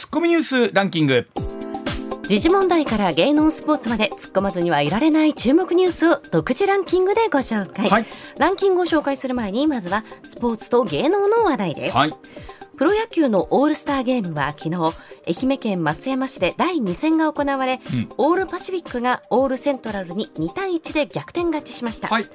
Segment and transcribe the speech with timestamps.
[0.00, 1.28] ツッコミニュースランキング。
[2.22, 8.06] 時事問題から芸能スポーツまで突っ込まずにはいられない注目ニュースを独自ランキングでご紹介、はい、
[8.38, 12.14] ランキングを紹介する前にまずはスポーツと芸能の話題です、はい。
[12.78, 14.76] プロ野球のオールスターゲームは昨日、
[15.26, 22.08] 愛媛県松山市で第2戦が行われ、うん、オールパシフィックがオールセントラルに2対1で逆転勝ちしました。
[22.08, 22.26] はい。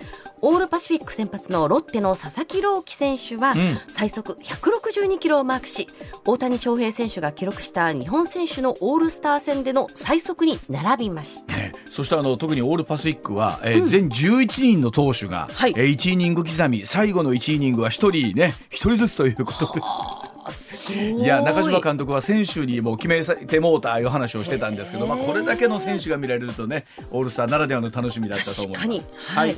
[0.42, 3.56] オールパシフィック先発のロッテの佐々木朗希選手は、
[3.88, 5.88] 最速162キロをマークし、
[6.24, 11.56] 大谷翔平選手が記録した日本選手のオールスター戦での最速に並びました。
[11.56, 17.92] ね、そしてあの特にオールパシフィックは、えー、うん、全11人の投手が、はい、えー、1イニング刻み、最後の1イニングは1
[18.32, 19.82] 人ね、1人ずつということで。
[20.94, 21.26] い。
[21.26, 29.12] や中島監督は選手にもう決めてもうたいう話をしてたんですけど、まあ、これだけの選手が見られるとねオールスターならではの楽しみだったと思います。
[29.18, 29.58] はい、はい、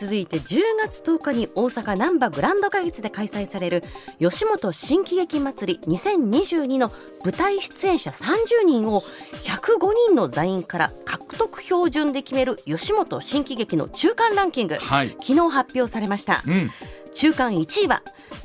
[0.00, 3.82] 続いて10月10日に大阪難波グランド花月で開催される
[4.18, 6.92] 吉本新喜劇祭り2022の
[7.24, 9.02] 舞台出演者30人を
[9.42, 16.42] 105人の座員から獲得標準で決める吉本新喜劇の中間ランキング、はい、昨日発表されました。
[16.46, 16.70] うん。
[17.14, 18.02] 中間1位は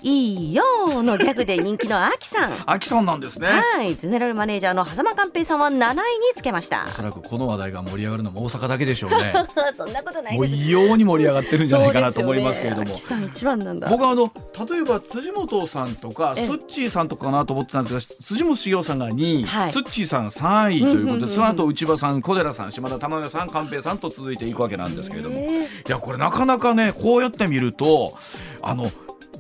[0.08, 0.64] いいよ
[1.02, 2.54] のギャグで人気のアキさん。
[2.70, 3.48] アキさんなんですね。
[3.48, 3.96] はい。
[3.96, 6.00] ゼネラルマネージャーの狭間寛平さんは7位に
[6.36, 6.86] つけました。
[6.88, 9.34] おそらくこの話題が盛り上がるのも大阪だけでしょうね。
[9.76, 12.90] そんなことないもう異様に盛り上がってるんじゃないかなと思いますけれども。
[12.90, 13.90] ね、さん一番なんだ。
[13.90, 14.32] 僕はあの
[14.70, 25.42] 例えば辻元さんとかスッチーさんとかかなと思ってたんですが、辻元茂雄さんが2位、はい、スッチーさん3位ということで、その後内場さん、小寺さん、島田珠代さん、寛平さんと続いていくわけなんですけれども、い
[25.88, 28.14] やこれなかなかねこうやって見ると
[28.62, 28.92] あの。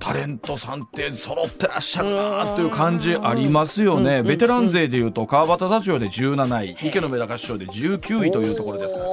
[0.06, 9.08] タレントさんって揃ってらっしゃるなという感じありますよね、ベテラン勢でいうと川端座長で17位池野メダカ師匠で19位というところですから。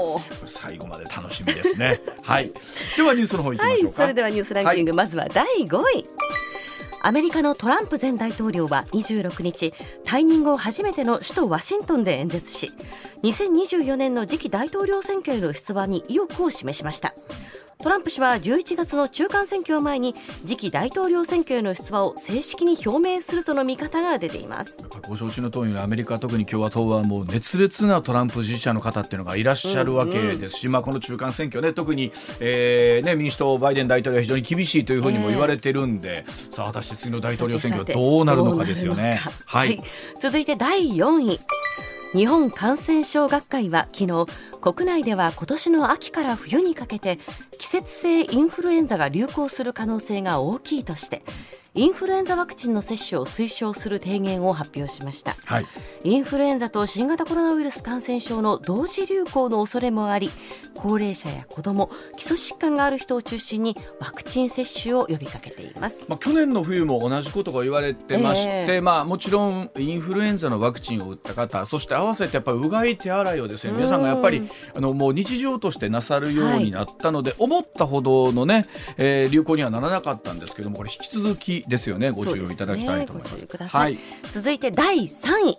[0.46, 1.98] 最後まで楽しみですね。
[2.22, 2.52] はい。
[2.94, 6.06] ではニュースの方いきましょうか、はい、それではニュースランキング、はい、まずは第5位。
[7.04, 9.72] アメリカのトランプ前大統領は26日
[10.04, 12.70] 退任後初めての首都ワシントンで演説し
[13.24, 17.12] 2024年の次期大統領選挙への出馬に意欲を示しました
[17.82, 20.14] トランプ氏は11月の中間選挙を前に
[20.46, 24.76] 次期大統領選挙への出馬を正式に表明するとの見方が出ています。
[25.08, 39.20] ご承知の通りアメリカ特に共和党はもう熱烈なトランプ支持者の方っていうのがいらっしゃるわけですし、うんうん、まあ、この中間選挙ね特に、えーね、民主党バイデン大統領は非常に厳しいというふうにも言われてるんで、えー、さあ果たして次の大統領選挙はどうなるのかですよね。
[39.46, 39.82] はい、はい、
[40.20, 41.40] 続いて第4位。
[42.14, 44.26] 日本感染症学会は昨日
[44.62, 47.18] 国内では今年の秋から冬にかけて
[47.58, 51.24] 季節性インフルエンザが流行する可能性が大きいとして
[51.74, 55.66] インフルエンザワクチンの接種を推奨する提言を発表しました、はい、
[56.04, 60.28] インフルエンザと新型コロナウイルス感染症の同時流行の恐れもあり
[60.74, 74.46] 高齢者や子ども基礎疾患がある人を中心にワクチン接種を呼びかけています、まあ、去年の冬も同じことが言われてまして、えー、まあ、もちろんインフルエンザのワクチンを打った方そして合わせてやっぱりうがい手洗いをですね皆さんがやっぱり
[74.76, 78.66] あのもう日常としてなさるようになったので、はい、思ったほどのね、
[78.98, 82.10] えー、流行にはならなかったんですけどもこれ引き続きですよね。
[82.10, 83.46] ご注意いただきたいと思います。
[83.46, 83.98] すね、はい、
[84.30, 85.58] 続いて第3位。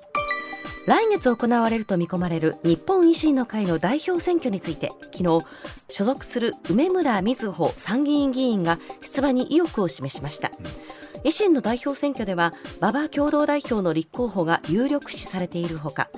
[0.86, 5.46] 来月行われると見込まれる日本維新の会の代表選挙について昨日
[5.88, 16.10] 所属する梅村瑞穂参議院議員が出馬に意欲を示しました、うん、維新の代表選挙では馬場共同代表の立候補が有力視されているほか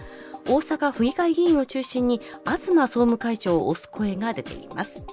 [0.47, 5.05] 大阪府議会議員を中心に東総務会長を推す声が出ています。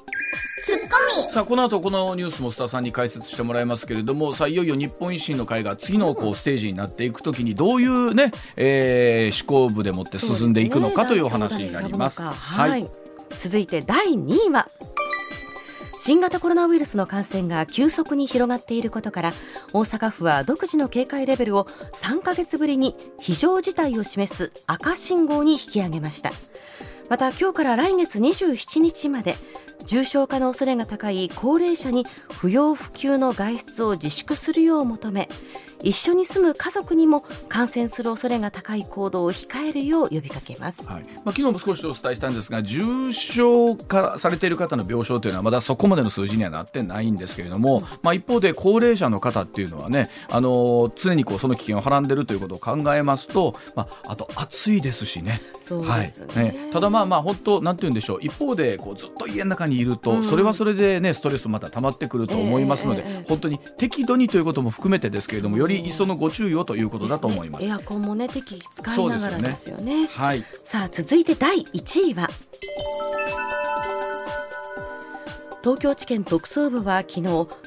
[0.64, 1.32] ツッコミ。
[1.32, 12.22] さあこの後このニュースもスターさんに解説してもらいますけれどもさあいよいよ日本維新の会が次のこうステージになっていくときにどういうね、えー、思考部でもって進んでいくのかというお話になります。
[12.22, 12.90] はい、はい、
[13.38, 14.68] 続いて第2位は
[16.04, 19.32] 新型コロナウイルスの感染が急速に広がっていることから
[19.72, 26.32] 大阪府は独自の警戒レベルを3ヶ月ぶりに非常事態を示す赤信号に引き上げました。
[27.08, 29.36] また今日から来月27日まで
[29.86, 35.28] 重症化の恐れが高い高齢者に不要不急の外出を自粛するよう求め
[35.82, 41.02] 一緒に住む家族にも感染する恐れが高い行動を控えるよう呼びかけます、はい。
[41.02, 55.40] まあ、昨日も少しお伝えしたんですが重症化されている方の病床というのはまだそこまでの数字にはなってないんですけれども、うん、まあ、一方で高齢者の方っていうのはねあの常にこうその危険をはらんでいるということを考えますと、まあ、あと暑いですしね。
[55.80, 56.70] そうですね、はい、ね。
[56.72, 58.18] ただまあまあ本当なんて言うんでしょう。
[58.20, 72.28] 一方でこうずっと家の中にいると、うん、それはそれでねストレスまた溜まってくると思いますので、本当に適度にということも含めてですけれどもより一層のご注意をということだと思います、ね、エアコンもね適宜使いながらですよね、ね、はい、さあ続いて第1位は
[75.62, 77.22] 東京地検特捜部は昨日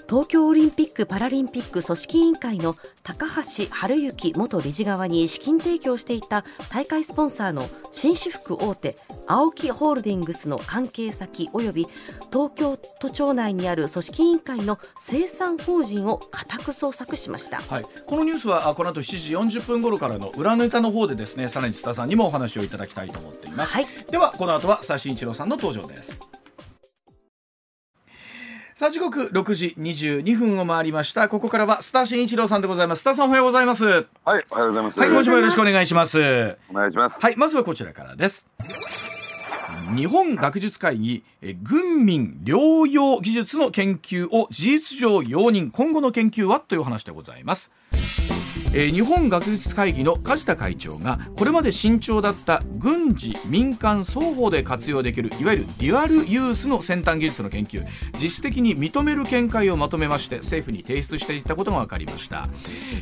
[0.09, 3.69] 東京オリンピック・パラリンピック組織委員会の高橋治
[4.03, 8.97] 之元理事側に資金提供していた大会スポンサーの紳士服大手
[9.27, 11.87] 青木ホールディングスの関係先及び
[12.33, 26.19] 東京都庁内にある組織委員会の生産法人を家宅捜索しました、はい、このニュースはこの後7時40分頃からの裏ネタの方でですねさらに津田さんにもお話をいただきたいと思っています、はい、ではこの後はスタ慎一郎さんの登場です
[28.75, 31.29] さあ時刻6時22分を回りました。
[31.29, 32.99] ここからはスター新一郎さんでございます。
[32.99, 33.85] スターさんおはようございます。
[33.85, 34.99] はいおはようございます。
[34.99, 36.57] はい今週もよろしくお願いします。
[36.69, 37.21] お願いします。
[37.21, 38.49] はいまずはこちらからです。
[39.95, 41.23] 日本学術会議
[41.95, 47.71] 軍民療養技術の研究を事実上容認今後の研究はという話でございます。
[48.77, 57.85] えー、日本学術会議の梶田会長がこれまで慎重だった軍事民間双方で活用できるいわゆるデュアルユースの先端技術の研究
[58.21, 62.49] 実質的に認める見解をまとめまして政府に提出していったことが分かりました、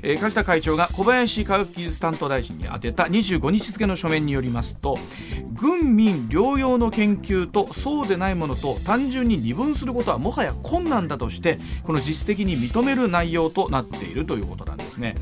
[0.04, 5.00] えー、梶田会長が小林科学技術担当大臣に宛てた25日付の書面によりますと
[5.54, 15.15] 軍民両用の研究とそうでないものと単純に二分することはもはや困難だとしてこの実質的に認める内容となっているということなんですね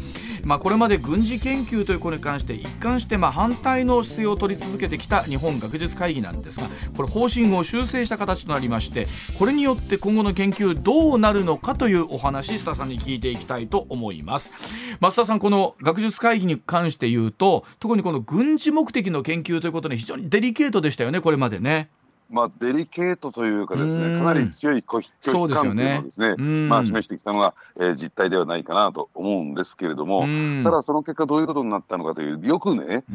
[0.43, 14.51] まあ、これまで軍事研究ということに関して一貫してまあ反対の姿勢を取り続けてきた日本学術会議なんですがこれ方針を修正した形となりましてこれによって今後の研究どうなるのかというお話須田さんに聞いていきたいと思います
[14.99, 21.89] 増田さんこの学術会議に関して言うと特にこの軍事目的の研究ということに非常にデリケートでしたよねこれまでね。
[22.31, 30.25] まあ、デリケートというかですね、かなり強い拒否感というのをですね、まあ、示してきたのが、えー、実態ではないかなと思うんですけれども、
[30.63, 33.13] ただその結果どういうことになったのかという、よくね、え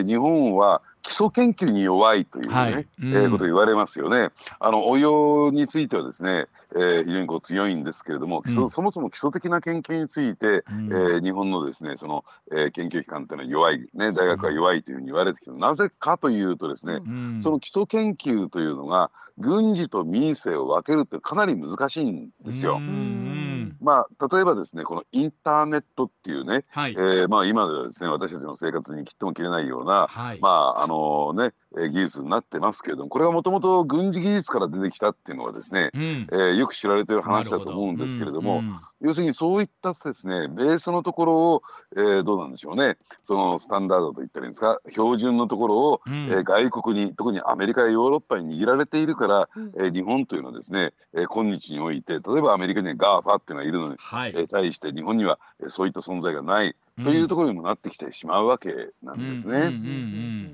[0.00, 4.30] ー、日本は基礎研究に弱いというね、はい、えー、ことを言われますよね。
[4.60, 22.80] あの応用についてはですね、えー、非常にこう強いんですけれども、うん、そもそも基礎的な研究について、うん、えー、日本のですねその、えー、研究機関というのは弱い、ね、大学は弱いというふうに言われてきた、なぜかというとですね、うん、その基礎研究というのが軍事と民生を分けるってかなり難しいんですよ。
[23.80, 41.62] まあ、例えばですねこのインターネットっていうね、はい、えー、まあ、今ではですね私たちの生活に切っても切れないような、はい、まああのね技術になってますけれどもこれはもともと軍事技術から出てきたっていうのはですね、うん、えー、よく知られてる話だと思うんですけれども、うんうん、要するにそういったですねベースのところを、
[41.96, 42.96] えー、どうなんでしょうね。
[43.22, 59.72] そのスタンダードと言ったらいいんですか標準のところを、うん、えー、外国に特にアメリカやヨーロッパに握られているから、うん、えー、日本というのはですね、えー、今日において例えばアメリカには GAFA っていうのがいるのに、はい、えー、対して日本には、えー、そういった存在がないというところにもなってきてしまうわけなんですね。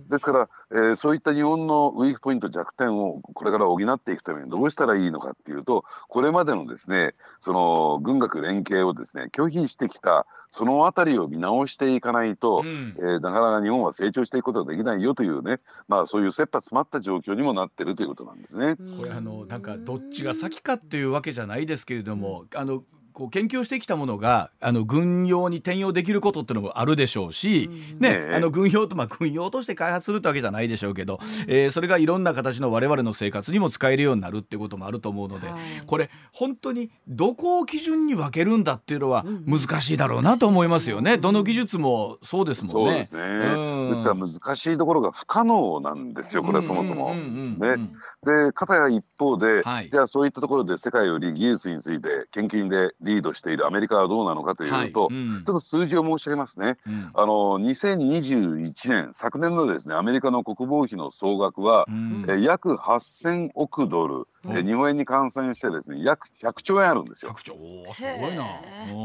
[0.09, 15.59] ですから、えー、そういった日本のウィークポイント弱点をこれから補っていくためにどうしたらいいのかっていうとこれまでのですねその軍学連携をですね拒否してきたそのあたりを見直していかないと、うん、えー、なかなか日本は成長していくことができないよというね、
[15.89, 18.77] まあ、そういう切羽詰まった状況にもなってるということなんですね。
[18.97, 22.83] これあのなんかどっちが先かっていうわけじゃないですけれども、あの
[23.19, 27.69] こう研究してきたものがあの軍用に転用できることっていうのもあるでしょうし、
[27.99, 31.19] ね、あの軍用と、まあ、軍用として開発するってわけじゃないでしょうけど、
[31.49, 35.49] えー、それがいろんな形の我々の生活にも使えるようになるっていうこともあると思うので、
[35.87, 41.19] これ本当にどこを基準に分けるんだっていうのは難しいだろうなと思いますよね。
[41.19, 42.99] どの技術もそうですもんね。
[42.99, 47.17] ですね、うん、ですから難しいところが不可能なんですよこれはそもそも。
[47.17, 47.91] ね、
[48.23, 56.77] で片や一方で、はい、じゃあそういったところで世界より技術について研究でリードしているアメリカはどうなのかというと、はいうん、ちょっと数字を申し上げますね。
[56.87, 64.29] うん、あの2021年昨年のですねアメリカの国防費の総額は、うん、え約8000億ドル。
[64.51, 67.35] え日本円に換算してですね約100兆円あるんですよ。
[67.43, 67.55] 兆
[67.93, 68.45] すごいな。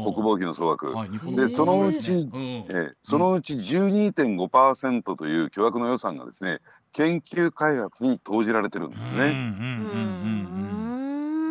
[0.04, 0.92] 国防費の総額。
[0.92, 2.30] はい、でそのうち、
[2.70, 6.60] えそのうち12.5%という巨額の予算がですね
[6.92, 9.34] 研究開発に投じられてるんですね。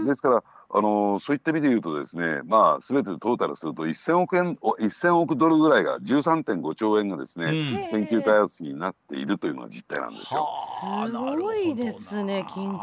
[0.06, 0.44] ですから
[0.76, 7.50] あのそういった意味で言うとですね、まあ、全てトータルすると1000億円1000億ドルぐらいが13.5兆円がですね、う
[7.98, 10.48] ん、研究開発になっているというのが実態なんですよ。
[11.06, 12.74] すごいですね金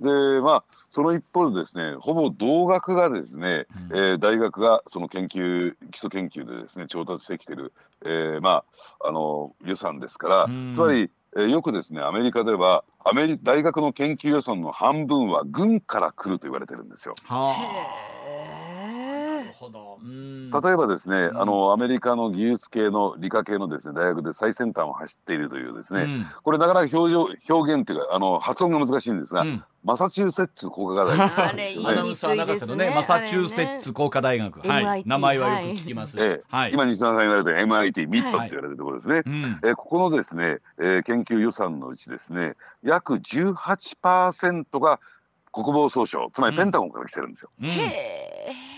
[0.00, 7.72] でまあその一方でですねほぼ同額がですね、うん、えー、大学がその研究基礎研究でですね調達してきてる、
[8.04, 8.64] えー、ま
[9.00, 17.14] ああの予算ですから、うん、つまりえー、よくですねアメリカではアメリ大学の研究予算の半分は軍から来ると言われてるんですよ。
[17.24, 18.25] はあ、
[20.02, 29.44] 例えばですね、あのアメリカの技術系の理科系のですね大学で最先端を走っているというですね、これなかなか表情表現っていうかあの発音が難しいんですが、
[29.86, 32.92] マサチューセッツ工科大学、アナウンサー博士のね。
[32.92, 36.18] マサチューセッツ工科大学、はい、名前はよく聞きます。
[36.18, 36.70] ええ。
[36.72, 39.22] 今西田さんが言われた MIT ミットって言われるところですね。
[39.64, 44.98] えここのですね、え研究予算のうちですね約18%が
[45.52, 47.50] 国防総省つまりペンタゴンから来てるんですよ。
[47.62, 48.75] へえ。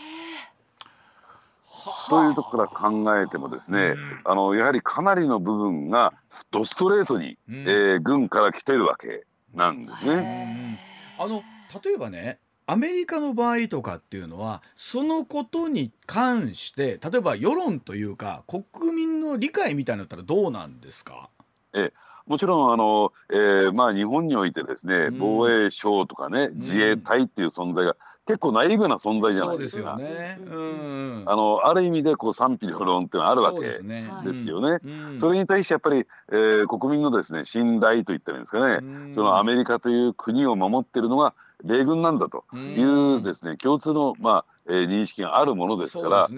[2.08, 3.94] というところから考えてもですね、
[4.24, 6.14] あのやはりかなりの部分が
[6.50, 10.78] ドストレートに、うん、えー、軍から来てるわけなんですね。
[11.18, 11.42] あの
[11.84, 21.30] 例えばねアメリカの場合とかっていうのはそのことに関して例えば世論というか国民の理解みたいなのったらどうなんですか？
[21.72, 21.92] え
[22.26, 27.96] もちろんあの、えーまあ、日本においてですね、防衛省とかね自衛隊っていう存在が
[28.28, 29.96] 結構ナイーブな存在じゃないですか。
[29.96, 30.38] ね。
[30.44, 34.80] うん、あのある意味でこう賛否両論っていうのはあるわけですよね。
[35.16, 41.32] それに対してやっぱり、えー、国民のですね信頼といったらいいんですかね、そのアメリカという国を守っているのが
[41.64, 46.28] 米軍なんだというですね共通のまあ、えー、認識があるものですから。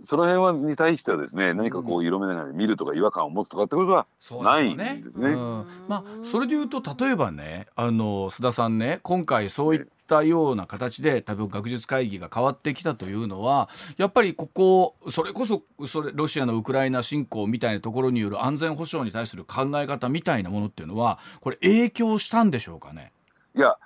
[0.00, 4.06] その辺はに対してはですね何かこう色目ながら見るとか違和感を持つとかってことは
[4.44, 5.10] ないんですね。
[5.10, 23.12] すねうん、まあそれでいうと例えばねあの須田さんね今回そういったような形で多分学術会議が変わってきたというのはやっぱりここそれこそそれロシアのウクライナ侵攻みたいなところによる安全保障に対する考え方みたいなものっていうのはこれ影響したんでしょうかね？
[23.54, 23.76] いや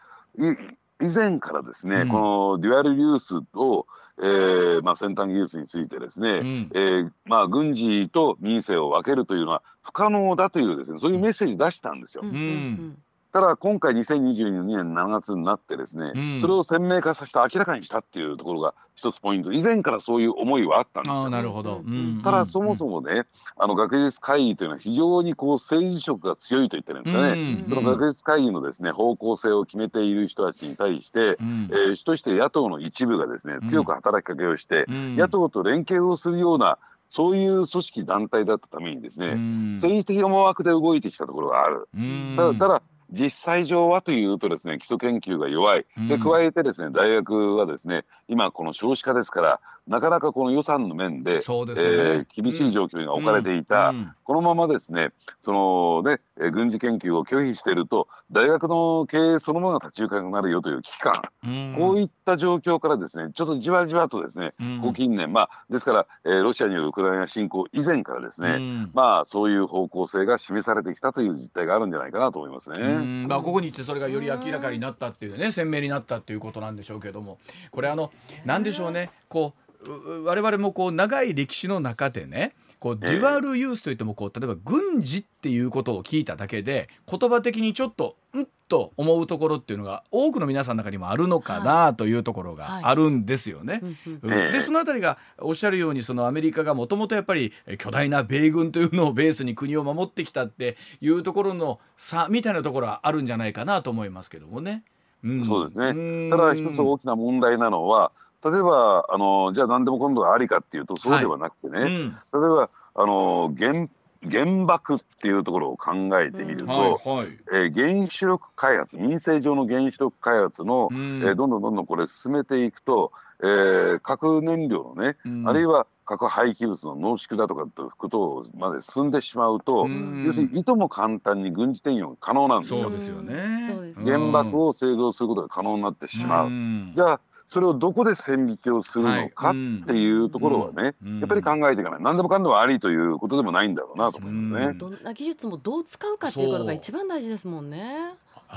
[1.03, 3.87] 以前からですね、うん、このデュアルユースを
[4.19, 12.23] えーまあ、先端技術についてですね、うん、えー、まあ、軍事と民生を分けるというのは不可能だというですねそういうメッセージ出したんですよ。
[12.23, 12.99] うん
[13.33, 19.53] ただ今回2022年7月になってですね、うん、それを鮮明化させて明らかにしたっていうところが一つポイント。
[19.53, 21.31] 以前からそういう思いはあったんですよ。
[21.31, 23.25] なるほど、うん、ただそもそもね
[23.57, 39.35] あの学術会議というのは非常にこう政治色が強いと言ってるんですかね、うん、その学術会議のですね方向性を決めている人たちに対して、うん、えー、主として野党の一部がですね強く働きかけをして、野党と連携をするようなそういう組織団体だったためにですね、
[39.73, 41.89] 政治的思惑で動いてきたところがある。
[42.37, 45.87] ただただ実際上はというとですね基礎研究が弱い。
[46.09, 51.39] で加えてですね大学はですね今この少子化ですからなかなかこの予算の面で、ね。
[51.39, 53.97] えー、厳しい状況に置かれていた、うん。
[53.97, 55.11] うん、このままですね
[55.41, 56.21] そのね
[56.51, 61.13] 軍事研究を拒否していると大学の経営そのものが立ち行かなくなるよという危機感、
[61.45, 73.27] うん、こういった状況からですねちょっとじわじわとですね、ここ近年まあですから、えー、ロシアによるウクライナ侵攻以前からですね、まあそういう方向性が示されてきたという実態があるんじゃないかなと思いますね。
[73.27, 77.39] まあここにいってそれがより明らかになったっていうね鮮明になったっていうことなんでしょうけども。
[77.71, 78.11] これあの
[78.45, 79.55] 何でしょうねこ
[79.87, 93.83] う我々もこう長い歴史の中でねこうデュアルユースといってもこう例えば軍事っていうことを聞いただけで言葉的にちょっとうんと思うところっていうのが多くの皆さんの中にもあるのかなというところがあるんですよね。
[94.23, 104.85] でその辺りがおっしゃるようにそのアメリカがもともとやっぱり巨大な米軍というのをベースに国を守ってきたっていうところの差みたいなところはあるんじゃないかなと思いますけどもね。
[105.23, 106.31] うん、そうですね。
[106.31, 108.11] ただ一つ大きな問題なのは
[108.45, 112.17] 例えばあのじゃあ何でも今度はありかっていうとそうではなくてね、はいうん、例え
[112.49, 113.89] ばあの原
[114.29, 116.69] 原爆っていうところを考えてみると、うん。
[116.69, 123.11] はいはい、えー、原子力開発民生上の原子力開発の、うん、えー、どんどんどんどんこれ進めていくと、
[123.43, 129.89] えー、核燃料のね、うん、あるいは核廃棄物の濃縮だとかということまで進んでしまうと、
[130.27, 132.81] 要するにいとも簡単に軍事転用が可能なんですよ。
[132.81, 133.95] そうですよね。
[134.05, 136.51] 原爆を製造することが可能になってしまう。
[136.95, 137.21] じゃあ
[137.53, 139.53] それをどこで線引きをするのかっ
[139.87, 142.03] ていうところはね、やっぱり考えていかない。
[142.03, 144.73] 何でもかんでもありということでもないんだろうなと思いますね。
[144.73, 148.15] どんな技術もどう使うかっていうことが一番大事ですもんね。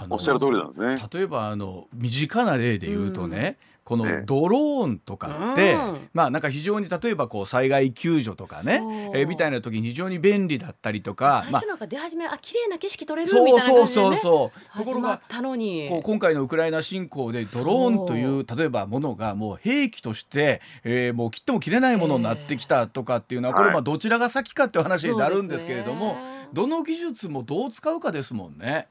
[0.10, 0.98] おっしゃる通りなんですね。
[1.12, 5.78] 例えばあの身近な例で言うとね、このドローンとかって、
[6.12, 26.18] まあなんか非常に例えばこう災害救助とかね、えー、みたいな時に非常に便利だったりとか、最初なんか出始め、まあ、あ綺麗な景色撮れるみたいな感じで、ね、そうそうそうところがこう今回のウクライナ侵攻でドローンという例えばものがもう兵器として、えー、もう切っても切れないものになってきたとかっていうのは、これまあどちらが先かっていう話になるんですけれども、
[26.54, 28.88] どの技術もどう使うかですもんね。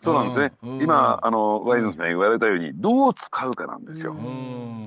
[0.00, 4.14] そうなんですね、今あのワイズンさん言われたようにどう使うかなんですよ、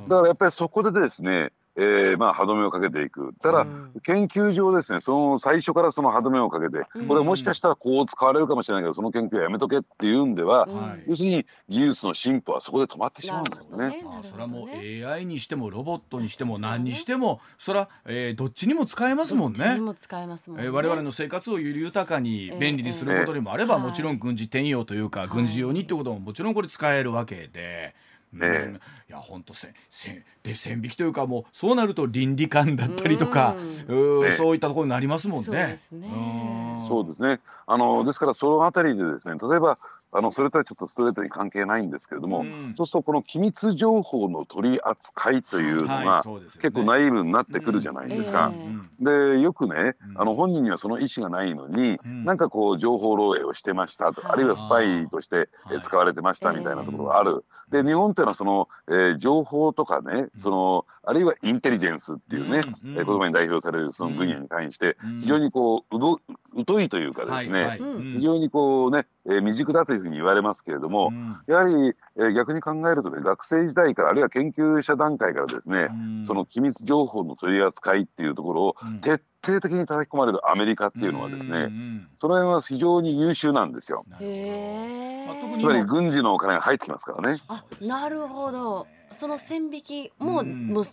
[0.07, 3.33] だからやっぱりそこでですねえー、まあ歯止めをかけていく。
[3.41, 13.89] ただ、うん、研究上ですねその最初からその歯止めをかけて、これもしかしたらこう使われるかもしれないけどその研究はやめとけっていうんでは、うん、要するに技術の進歩はそこで止まってしまうんですね。
[13.89, 14.01] ね。
[14.03, 19.59] まあ、それはもう AI にしてもロボットにしても何にしてもそれは、えー、どっちにも使えますもんね。
[19.59, 27.95] どっちにも使えますもんね、えー、我々の生活をより豊かに便利にすることにもあれば、えー、もちろん軍事転用というか、はい、軍事用にってことももちろんこれ使えるわけで。
[28.33, 33.55] ね、うん、いや本当せせで線引きというかもうそうなると倫理観だったりとか、
[33.87, 35.45] う、ね、そういったところになりますもんね。
[35.45, 36.07] そうですね。
[36.87, 37.39] そうですね。
[37.67, 39.77] あのですからそのあたりでですね例えば
[40.13, 46.23] あのそれとはちょっとストレートに関係ないんですけれども、うん、そうするとこの機密情報の取り扱いというのが、
[46.61, 48.51] 結構ナイーブになってくるじゃないですか。
[48.99, 55.49] でよくね、あの本人にはその意思がないのに、うん、なんかこう情報漏洩をしてましたと、あるいはスパイとして
[55.81, 57.45] 使われてましたみたいなところがある。
[57.71, 66.19] で日本っていうのはその、えー、情報とかねそのあるいはインテリジェンスっていうね、うん、えー、言葉に代表されるその分野に関して非常にこうう
[66.67, 67.79] 疎いというかですね、
[68.15, 84.05] 非常にこうね、えー、未熟だというふうに言われますけれども、うん、やはり、えー、逆に考えるとね学生時代からあるいは研究者段階からですね、うん、その機密情報の取り扱いっていうところを徹底的に叩き込まれるアメリカっていうのはですね、うん、その辺は非常に優秀なんですよ。
[85.59, 87.39] つまり軍事のお金が入ってきますからね。
[87.47, 88.87] あなるほど。
[89.11, 90.83] その線引きも,、もう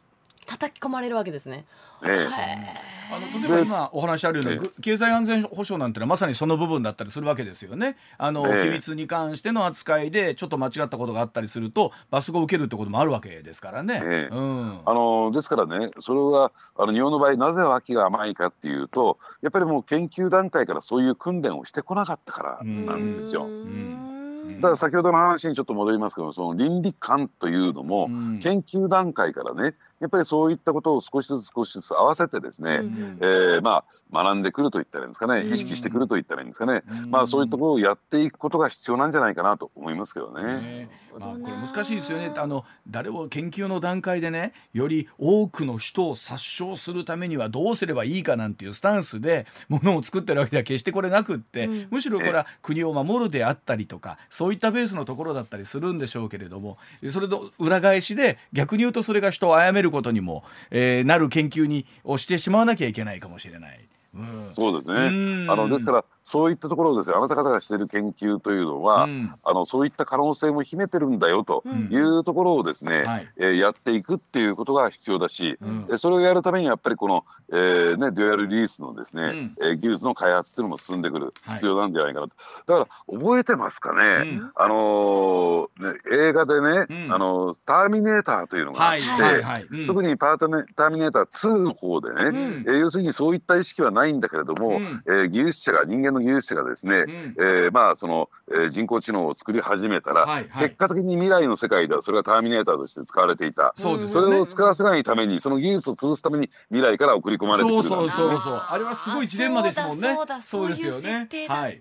[0.49, 1.67] 叩き込まれるわけですね。
[2.07, 2.99] ええ。
[3.11, 7.97] あの例えば今お話あるような経済安全保障なんてのはまさにその部分だったりするわけですよね。
[8.19, 14.29] あの、機密に関しての扱いでちょっと間違ったことがあったりすると罰則を受けるってこともあるわけですからね。
[14.31, 23.45] うん、あのですからねそれはあの日本の場合なぜ脇が甘いかっていうとやっぱりもう研究段階からそういう訓練をしてこなかったからなんですよ。
[23.45, 24.19] うん。
[24.57, 28.09] だから先ほどの話にちょっと戻りますけどその倫理観というのも、
[28.41, 40.89] 研究段階からねやっぱりそういったことを少しずつ少しずつ合わせてですね、うん、えー、まあ、学んでくるといったらいいんですかね、意識してくるといったらいいんですかね、うん、まあ、そういったことをやっていくことが必要なんじゃないかなと思いますけどね。
[41.19, 42.33] まあ、これ難しいですよね。
[42.37, 56.79] あの誰も研究の段階でねより多くの人を殺傷するためにはどうすればいいかなんていうスタンスでものを作ってるわけでは決してこれなくって、うん、むしろこれは国を守るであったりとかそういったベースのところだったりするんでしょうけれども
[57.11, 63.89] それの裏返しで逆に言うとそれが人を殺めることにも、えー、なる研究にをしてしまわなきゃいけないかもしれない。
[64.15, 65.47] うん、そうですね。
[65.49, 75.57] あのですからそういったところですねあなた方がしている研究というのは、うん、あのそういった可能性も秘めてるんだよというところをですね、うんはい、えー、やっていくっていうことが必要だし、
[75.89, 107.83] うん、それをやるためにやっぱりこの、えーね、デュアルリリースのですね、うん、えー、技術の開発っていうのも進んでくる必要なんじゃないかなと、はい、だから覚えてますかね、あのー、ね映画でね、あのターミネーターというのがあって、はいはい、特にパートネターミネーター2の方でね、うん、えー、要するにそういった意識はないんだけれども、うん、えー、技術者が人間の技術者がですね、うん、えー、まあその、えー、人工知能を作り始めたら、はいはい、結果的に未来の世界ではそれがターミネーターとして使われていた、そうです、ね、それを使わせないためにその技術を潰すために未来から送り込まれてくる。
[107.83, 110.17] そうそうそうそうあれはすごいジレンマですもんね。
[110.45, 111.29] そうですよね。
[111.49, 111.81] はい、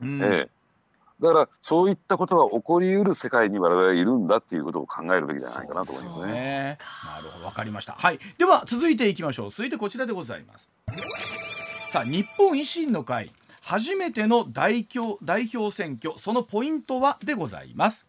[0.00, 0.48] うん、ええ。
[1.20, 6.32] だからそういったことが起こりうる世界に我々はいるんだっていうことを考えるべきじゃないかなと思いますね。
[6.32, 7.64] ねなるほどわか。
[7.64, 7.92] りました。
[7.92, 8.18] はい。
[8.38, 9.50] では続いていきましょう。
[9.50, 10.68] 続いてこちらでございます。
[11.88, 13.30] さあ日本維新の会
[13.66, 18.06] 初めての代表代表選挙そのポイントはでございます。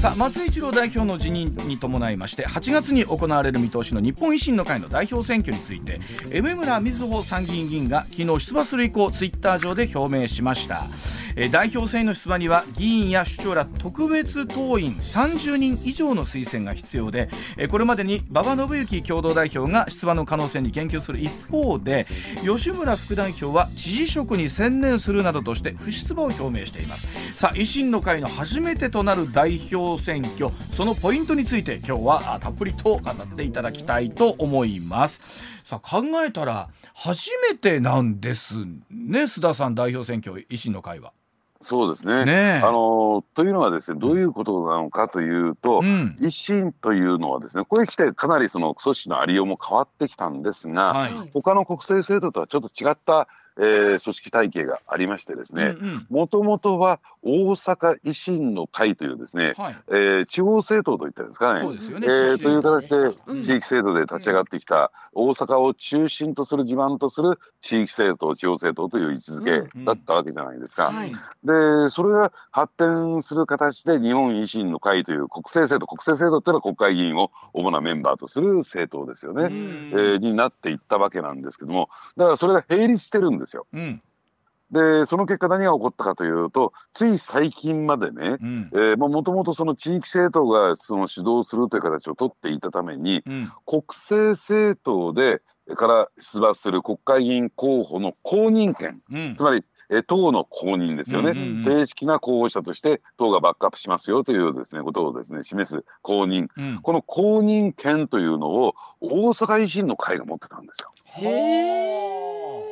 [0.00, 10.86] さあ松井一郎代表の辞任に伴いまして8月に行われる見通しの日本維新の会の代表選挙について梅村瑞穂参議院議員が昨日出馬する意向をツイッター上で表明しました。
[11.38, 17.28] え代表選の出馬には議員や首長ら特別党員30人以上の推薦が必要で
[17.70, 22.06] これまでに馬場信之共同代表が出馬の可能性に言及する一方で
[22.42, 27.06] 吉村副代表は知事職に専念するなどとして不出馬を表明しています
[27.38, 35.20] さあ維新の会の初めてとなる代表選挙そのポイントについて今日はたっぷりと語っていただきたいと思います
[35.64, 41.12] さあ考えたら初めてなんですね須田さん代表選挙維新の会は。
[41.66, 42.24] そうですね。
[42.24, 53.26] ねあのというのはですねどういうことなのかというと、うん、維新というのはですねここへ来てかなりその組織のありようも変わってきたんですが、はい、他の国政制度とはちょっと違った
[53.58, 55.76] えー、組織体系がありましてですね
[56.10, 61.60] もともとは大阪維新の会というですね、はい、えー、地方政党といったんですかね。
[61.60, 70.88] そうですよね、えー、という形で地域制度で立ち上がってきた、大阪を中心とする地盤とする地域政党地方政党という位置づけだったわけじゃないですか。
[70.88, 71.12] うんうん
[71.44, 83.66] でそれが発展する形で日本維新の会という国政政党国政政党っていうのは国会議員を主なメンバーとする政党ですよね、うん、えー、になっていったわけなんですけどもだからそれが並立してるんですよ。
[83.72, 84.02] うん
[84.70, 88.36] でその結果何が起こったかというとつい最近までね、
[88.96, 95.40] もともとその地域政党がその主導するという形をとっていたために、うん、国政政党で
[95.76, 110.92] から出馬する国会議員候補の公認権、うん、つまりえ党の公認ですよね、うんうんうん、正式な候補者として党がバックアップしますよというですねことをですね示す公認、うん、この公認権というのを大阪維新の会が持ってたんですよ。
[111.04, 112.06] へえ。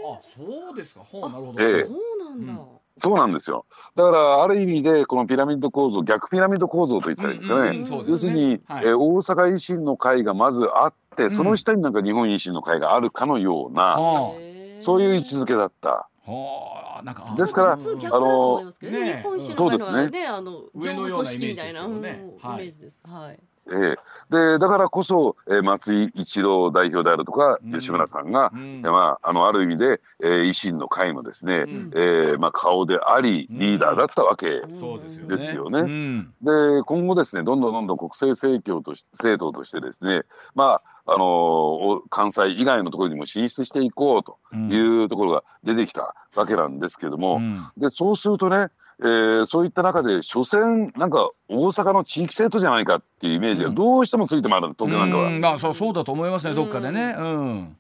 [0.06, 1.00] あ、そうですか。
[1.00, 1.62] ほうなるほど。
[1.62, 2.52] ええ、そうなんだ。
[2.52, 3.66] うんそうなんですよ。
[3.96, 7.60] だからある意味でこのピラミッド構造逆ピラミッド構造と言ったらいいんですかね。
[7.60, 16.08] うんうんね要するに、はい、えー、大阪維新の会がまずあって、その下になんか日本維新の会があるかのような、うん、そういう位置づけだった。
[16.26, 20.26] はあ、なんかですからあの、ね、そうですね。
[20.26, 23.00] あの上のようなイメージです。
[23.04, 23.22] はい。
[23.26, 23.40] はい。
[23.66, 23.96] えー、
[24.30, 35.80] でだからこそ、えー、松井一郎代表であるとか、うん、吉村さんが、うん、まあ、あのある意味で、えー、維新の会のですね、うん、えー、まあ、顔でありリーダーだったわけですよね。
[35.80, 40.22] うん、で今後ですねどんどんどんどん国政政教とし政党としてですね
[40.54, 47.40] まああのー、関西以外のところにも進出していこうというところが出てきたわけなんですけども、
[47.76, 48.68] でそうするとね
[49.00, 55.30] えー、そういった中で所詮なんか大阪の地域政党じゃないかっていうイメージがどうしてもついてもある、東京なんかは。
[55.30, 57.16] まあそうそうだと思いますねどっかでね。
[57.18, 57.76] うん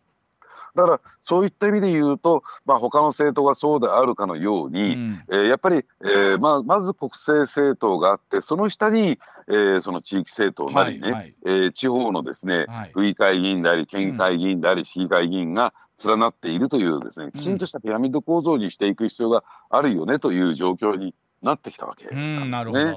[0.74, 15.72] だからそういった意味で言うと、まあ、他の政党がそうであるかのように、うん、えー、やっぱり、えーまあ、まず国政政党があってその下に、えー、その地域政党なりね、はいはい、えー、地方のですね、はい、府議会議員であり県議会議員であり、市議会議員が
[16.04, 22.94] 連なっているというですねきちんとしたピラミッド構造にしていく必要があるよねという状況になってきたわけなんですね。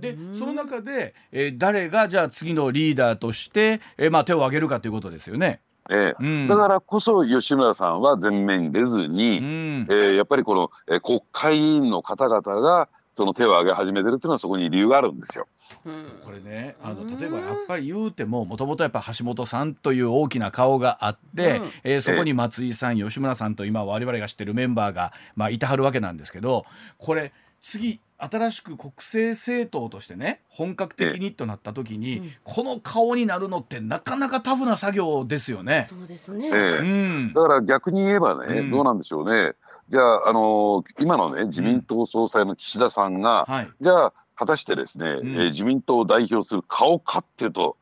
[0.00, 5.60] でその中で、えー、誰がじゃあ次のリーダーとして、えー、まあ手を挙げるかということですよね。
[5.90, 15.46] ええ、うん、だからこそ吉村さんは前面に出ずに、うん、えー、やっぱりこの、えー、国会議員の方々がその手を挙げ始めてるっていうのはそこに理由があるんですよ。
[16.24, 26.66] これねあの例えばやっぱり言うてももともとやっぱ橋本さんという大きな顔があって、うん、えー、そこに松井さん、吉村さんと今我々が知ってるメンバーが、まあ、いてはるわけなんですけど
[26.98, 35.84] これ次新しく国政政党としてね本格的にとなった時に、うん、この顔になるのってなかなかタフな作業ですよね。
[35.88, 36.84] そうですね、えー、う
[37.30, 39.54] ん、だから逆に言えばね、うん、どうなんでしょうね。
[39.88, 47.76] じゃあ、あのー、今のね自民党総裁の岸田さんが、はい、じゃあ果たしてですね、うん、えー、自民党を代表する顔かっていうと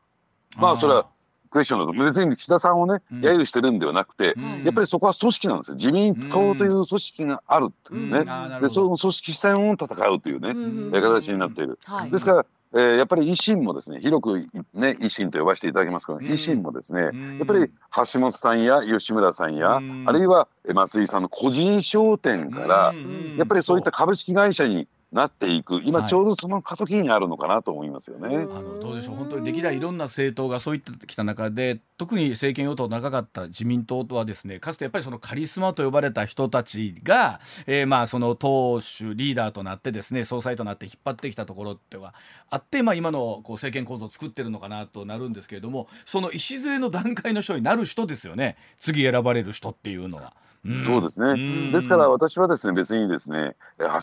[0.57, 1.07] まあそれは
[1.51, 1.91] クエスチョンだと。
[1.91, 5.75] 別に岸田さんをね、うん、揶揄してるんではなくて、うん、やっぱりそこは組織なんですよ。
[5.75, 14.37] 自民党という組織があるっていうね、うん、でその組織戦を戦うというね、うん、形になっている、はい、ですからえー、やっぱり維新もですね広く
[14.73, 17.11] ね維新と呼ばせていただきますけど、維新もですね、やっ
[17.45, 17.69] ぱり
[18.13, 22.93] 橋本さんや吉村さんや、あるいは松井さんの個人商店から、
[23.37, 28.37] やっぱりそういった株式会社になっていく今ちょうどその過渡期にあるのかなと思いますよね。
[28.37, 42.13] はい、あのどうでしょう本当に歴代いろんな政党がそういってきた中で特に政権与党長かった自民党とはですねかつてやっぱりそのカリスマと呼ばれた人たちが、えー、まあその党首リーダーとなってですね総裁となって引っ張ってきたところっては
[42.49, 50.33] あって、まあ、今のこう政権構造を作ってるのかなとなるんですけれどもその礎の段階の人になる人ですよね次選ばれる人っていうのは。
[50.79, 51.71] そうですね。
[51.71, 53.55] ですから私はですね別にですね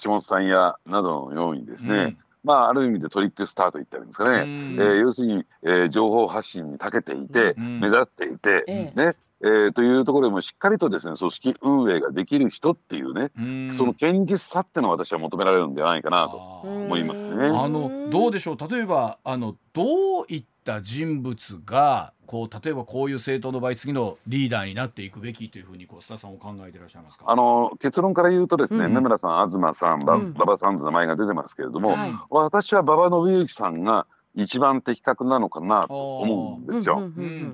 [0.02, 13.30] 橋本さんやなどのようにですね、まあある意味でトリックスターと言ったんですかね、えー、要するに、えー、情報発信に長けていて、目立っていて、ねえー、というところでもしっかりとですね組織運営ができる人っていうね
[13.72, 17.46] その堅実さってのは私は求められるんではないかなと思いますね。
[17.46, 27.24] あのどうでしょう例えばあのどういった人物がこう例えばこういう政党の場合次のリーダーになっていくべきというふうにこう須田さんを考えていらっしゃいますか？
[27.28, 36.96] あの結論から言うとですね、うん、村さん東さん馬場、うん、さんの名前が出てますけれども、はい、私は馬場信之さんが一番的確なのかなと思うんですよ。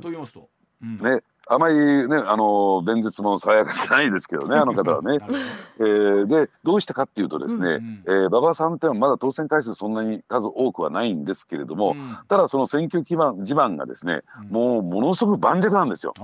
[0.01, 0.49] と言いますと、
[0.83, 1.75] ねあまり
[2.09, 5.19] ねあの弁舌も爽やかじゃないですけどねあの方はね。
[5.79, 16.15] えー、でどうしたかっていうとですね、うんうん、えー、馬場さんっていうのはまだ当選回数そんなに数多くはないんですけれども、うん、ただその選挙基盤地盤がですね、うん、もうものすごく盤石なんですよ。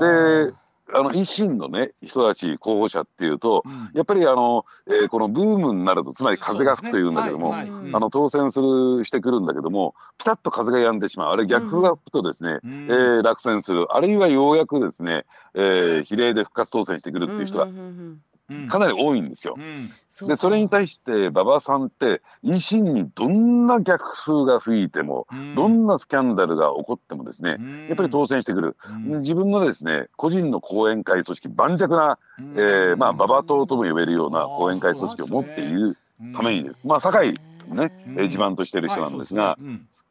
[0.00, 0.54] で
[0.92, 11.32] あの維新のね人たち候補者っていうと、うん、やっぱりあの、えー、このブームになるとつまり風が吹くというんだけども、ねはいはい、あの当選するしてくるんだけどもピタッと風が止んでしまう。
[11.32, 13.86] あれ逆風が吹くとですね、うん、えー、落選する。
[13.94, 17.68] あるいはようやくですね、えー、比例で復活当選してくるっていう人が。
[18.68, 19.54] かなり多いんですよ。
[19.56, 19.90] うん。
[20.22, 28.76] うん、でそれに対して馬場さんって維新にどんな逆風が吹いても、うん、どんなスキャンダルが起こってもですね、やっぱり当選してくる、
[29.20, 35.96] 自分のですね個人の後援会組織盤石な、えー、まあ馬場党とも呼べるような後援会組織を持っている
[36.34, 39.56] ために、まあ堺ね、え自慢としている人なんですが、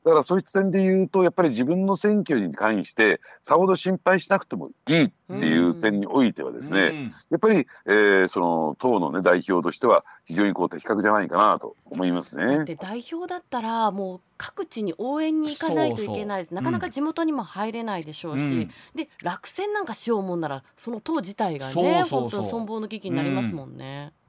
[0.03, 12.65] だからそういった点で言うとやっぱり自分の選挙に関してさほど心配しなくてもいいっていう点においてはですね、うん、やっぱり、えー、その党の、ね、代表としては非常にこう的確じゃないかなと思いますね。
[12.65, 16.53] で代表だったらもう各地に応援に行かないといけないです。
[16.53, 24.11] なかなか地元にも入れないでしょうし、うん、で落選なんかしようもんならその党自体がね本当に存亡の危機になりますもんね。
[24.17, 24.22] うん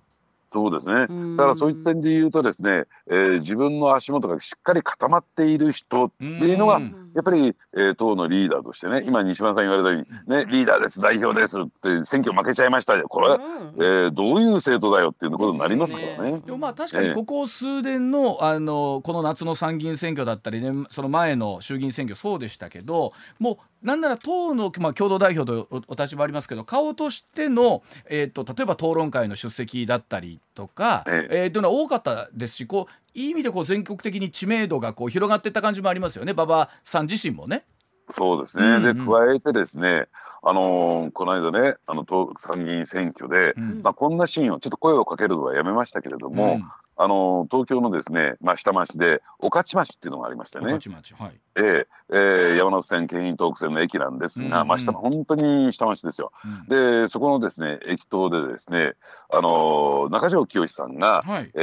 [0.49, 1.07] そうですね。
[1.37, 6.81] だからそういった点で言うとですね、えー、自分の足元がしっかり固まっている人っていうのが、
[7.14, 13.09] やっぱり、えー、党のリーダーとしてね、今西村さん言われたように、ね、リーダーです、代表ですって選挙負けちゃいましたよ。
[13.09, 13.38] これは、
[13.77, 16.42] えー、どういう政党だよっていうことになりますからね。
[16.44, 31.29] でもまあ確かにここ数年の、あのこの夏の参議院選挙だったりね、その前の衆議院選挙そうでしたけど、もうなんなら党の、まあ、共同代表とお立場ありますけど顔としての、えーと、例えば討論会の出席だったりとか、え。
[31.31, 36.33] えー、というのは多かったですしこういい意味でこう全国的に知名度がこう広がっていった感じもありますよね。
[36.33, 37.64] 馬場さん自身もね。
[38.11, 40.09] そうですね、うんうん、で加えてですね、
[40.42, 42.05] あのー、この間ねあの
[42.37, 46.64] 参議院選挙で、うん、まあ、こんなシーンをちょっと声をかけるのはやめましたけれども、うん、
[46.97, 50.81] あの東京のですね、まあ、下町で御徒町っていうのがありましてね、はい、
[51.57, 58.95] えー、えー、山手線京浜東北線の駅なんですが、うんうん、まあ、下本当に下町ですよ、うん、でそこのですね駅頭でですね、
[59.31, 61.61] あの中条きよしさんが、はい、え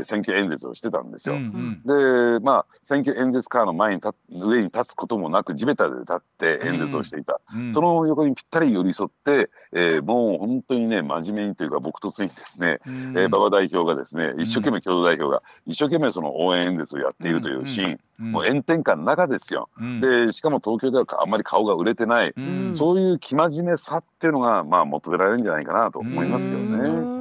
[0.00, 1.36] ー、選挙演説をしてたんですよ。
[1.36, 18.26] うんうん、でまあ選挙演説カーの前に立上に立つこともなく地べたで立って演説をしていた、うんうん、その横にぴったり寄り添って、えー、もう本当にね真面目にというか僕とつにですね、うん、えー、馬場代表がですね一生懸命共同代表が一生懸命その応援演説をやっているというシーン、うん。
[18.26, 27.18] うん、もう炎天下の中ですよ、うん、でしかも東京ではあんまり顔が売れてない、うん、そういう生真面目さっていうのがまあ求められるんじゃないかなと思いますけどね。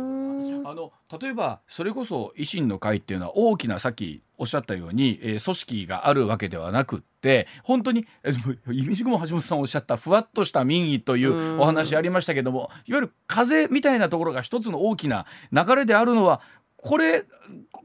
[0.66, 16.42] あの例えばそれこそ維新の会っていうのは大きなさっきおっしゃったように、えー、組織があるわけではなくって本当にイメージも橋本さんおっしゃったふわっとした民意というお話ありましたけどもいわゆる風みたいなところが一つの大きな流れであるのは
[16.78, 17.26] これ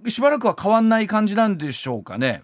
[0.09, 2.43] しばらくは変わんない感じなんでしょうかね。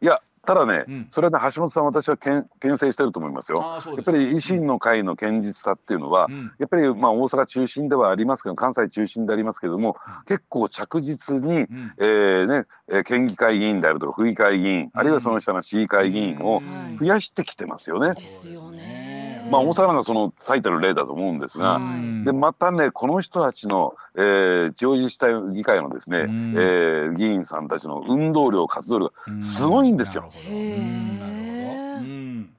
[0.00, 3.58] いやただね、うん、それはね橋本さん私はけん牽制してると思いますよ。
[3.94, 16.62] やっぱり維新の会の堅実さっていうのは、うん、やっぱりまあ大阪中心ではありますけど関西中心でありますけれども、うん、結構着実に、うん、えー、ね県議会議員であるとか府議会議員、あるいはその下の市議会議員を
[16.98, 18.14] 増やしてきてますよね。
[18.14, 19.19] ですよね。
[19.50, 21.80] まあ大阪がその最たる例だと思うんですが、
[22.24, 30.30] でまたねこの人たちの、えー、地方自治体議会のですね、えー、議員さんたちの運動量活動量がすごいんですよ。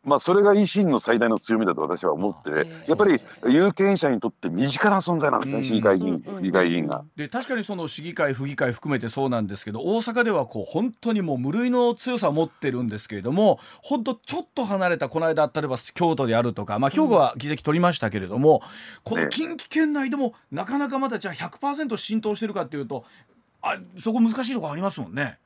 [0.04, 7.04] まあそれが維新の最大の強みだと私は思ってやっぱり有権者にとって身近な存在なんですね市議会議員議会議員が。
[7.16, 18.62] で確かにその市議会府議会含めてそうなんですけど大阪ではこう本当にもう無類の強さを持ってるんですけれども本当ちょっと離れたこの間例えば京都であるとか、まあ、兵庫は議席取りましたけれども、
[19.04, 23.06] この近畿圏内でもなかなかまだじゃあ100%浸透してるかっていうと
[23.62, 25.38] あそこ難しいところありますもんね。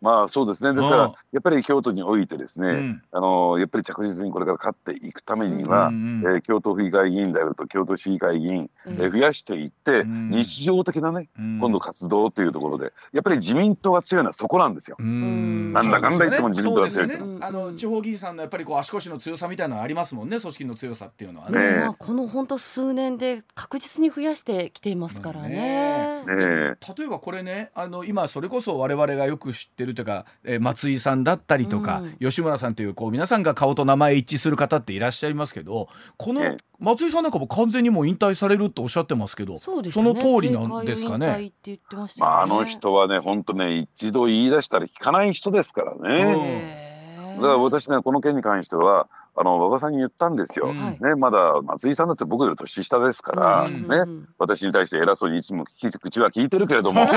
[0.00, 0.72] まあそうですね。
[0.72, 14.96] ですからやっぱり京都においてですね、うん、あのやっぱり着実にこれから勝っていくためには、うんうん、えー、京都府議会議員であると京都市議会議員、うん、えー、増やしていって、うん、日常的なね、今度活動というところでやっぱり自民党が強いのはそこなんですよ。
[14.98, 17.18] なんだかんだ言っても自民党が強い、ね。
[17.18, 21.58] ね、あの地方議員さんのやっぱりこう足腰の強さみたいなのありますもんね組織の強さっていうのはね。
[21.58, 26.24] ねまあ、この本当数年で確実に増やしてきていますからね。
[26.24, 41.26] ね例えばこれねあの今それこそ我々がよく知ってるというか、えー松井さんだったりとか、うん、吉村さんというこう皆さんが顔と名前一致する方っていらっしゃいますけどこの松井さんなんかも完全にもう引退されるとおっしゃってますけどそ、ね,、の通りなんですかね？
[41.26, 41.80] ね。
[42.18, 46.90] まあ、あの人はね本当ね一度言い出したら聞かない人ですからね。
[47.36, 57.10] だから私ねこの件に関してはあの馬場さんに言ったんですよ、うん、ね、まだ松井さんだって僕より年下ですから、うん、ね、私に対して偉そうにいつも口は聞いてるけれども、 ね、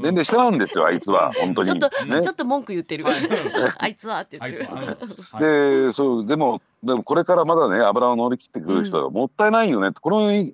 [0.00, 3.04] 全然下なんですよあいつは本当に、ちょっと、ね、ちょっと文句言ってる
[3.78, 4.68] あいつはって言ってる。
[5.86, 10.52] でそうでもでもこれからまだね油を乗り切ってくる人はもったいないよね、うん、このね、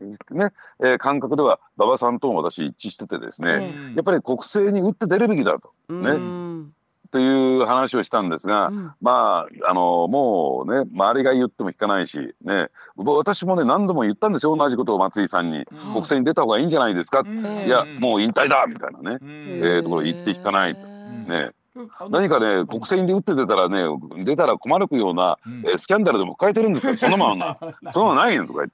[0.81, 6.75] えー、感覚では馬場さんとも私一致しててですね、うん、やっぱり国政に打って出るべきだと、ね、うん
[7.09, 12.69] っていう話をしたんですが、うん、まああのもうね周りが言っても聞かないしね。
[12.97, 21.53] 私もね何度も言ったんですよ同じことを松井さんに、うん、国政に出た方がいいんじゃないですか、うん、いやもう引退だみたいなね、えー、ところ言って聞かないね。
[22.11, 23.85] 何かね国政に打って出たらね
[24.25, 27.57] 出たら困るような、うん、えー、スキャンダルでも抱えてるんですかそのまま。
[27.93, 28.71] そんなのないよとか言っ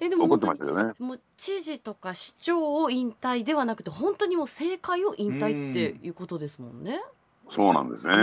[0.00, 0.16] て。
[0.16, 0.94] 怒ってましたよね。
[0.98, 7.00] もう知事とか市長を引退ではなくて本当にもう政界を引退っていうことですもんね。
[7.48, 8.14] そうなんですね。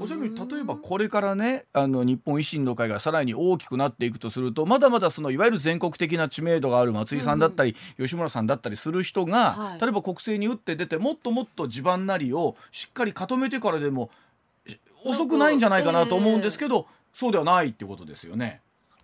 [0.00, 14.10] おっしゃる例えばこれからねあの日本維新の会がさらに大きくなっていくとするとまだまだそのいわゆる全国的な知名度がある松井さんだったり、うん、吉村さんだったりする人が、はい、例えば国政に打って出てもっともっと地盤なりをしっかり固めてからでも
[15.04, 18.60] 遅くないんじゃないかなと思うんですけど、えー、そうではないってことですよね。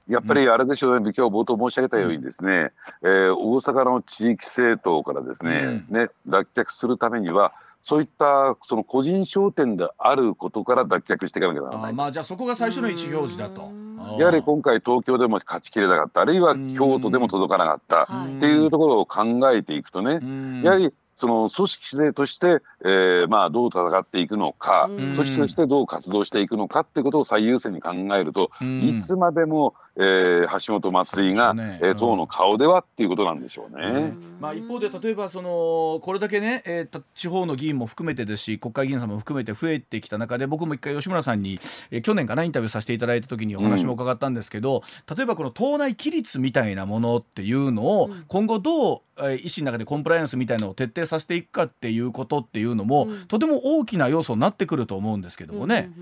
[0.08, 11.92] やっぱりあれでしょうね、今日冒頭申し上げたようにですね、うん、えー、大阪の地域政党からですねうん、ね脱却するためにはそういったその個人商店であることから脱却していかなきゃならない。
[11.92, 13.70] まあじゃあそこが最初の意思表示だと。
[14.18, 20.18] やはり今回東京でも勝ちきれなかったあるいは京都でも届かなかったっていうところを考えていくとね
[20.64, 34.12] やはりその組織性として、えー、まあどう戦っていくのか、組織としてどう活動していくのかっていうことを最優先に考えると、いつまでも、えー、橋本松井が、ね、えー、党の顔ではっていうことなんでしょうね。
[34.40, 41.58] まあ、一方で例えばそのこれだけね、えー、地方の議員も含めてですし国会議員さんも含めて増えてきた中で僕も一回吉村さんに、
[41.90, 55.92] えー、去年かなインタビューさせていただいた時にお話も伺ったんですけど、うん、例えばこの党内規律みたいなものっていうのを今後どう、えー、維新の中でコンプライアンスみたいなのを徹底させていくかっていうことっていうのも、うん、とても大きな要素になってくると思うんですけどもね。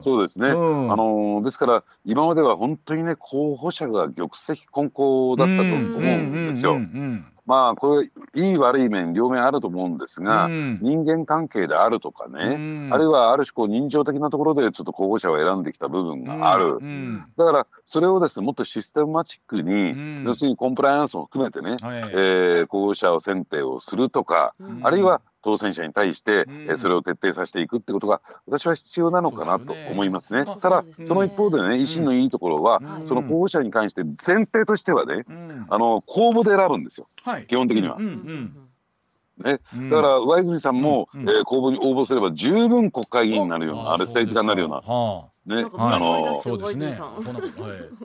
[0.00, 6.78] そうですね、うん、あのですから今までは本当にね候補者が玉石混交だったと思うんですよ。
[7.46, 30.44] まあこれいい悪い面両面あると思うんですが、うん、人間関係であるとかね、うん、あるいはある種こう人情的なところでちょっと候補者を選んできた部分がある、うん、だからそれをですねもっとシステマチックに、要するにコンプライアンスも含めてね、はい、えー、候補者を選定をするとか、あるいは当選者に対して、うん、それを徹底させていくってことが私は必要なのかなと思いますね。
[30.44, 37.98] すねただその一方でね維新のいいところは、うん、その候補者に関して前提としてはね、うん、あの公募で選ぶんですよ、はい、基本的には。
[37.98, 39.58] ね、
[39.90, 44.80] だから上泉さんも、うん、えー、公募に応募すれば十分国会議員になるようなあれ政治家になるような。
[45.46, 45.98] ね、あ。
[45.98, 46.96] のそうですね。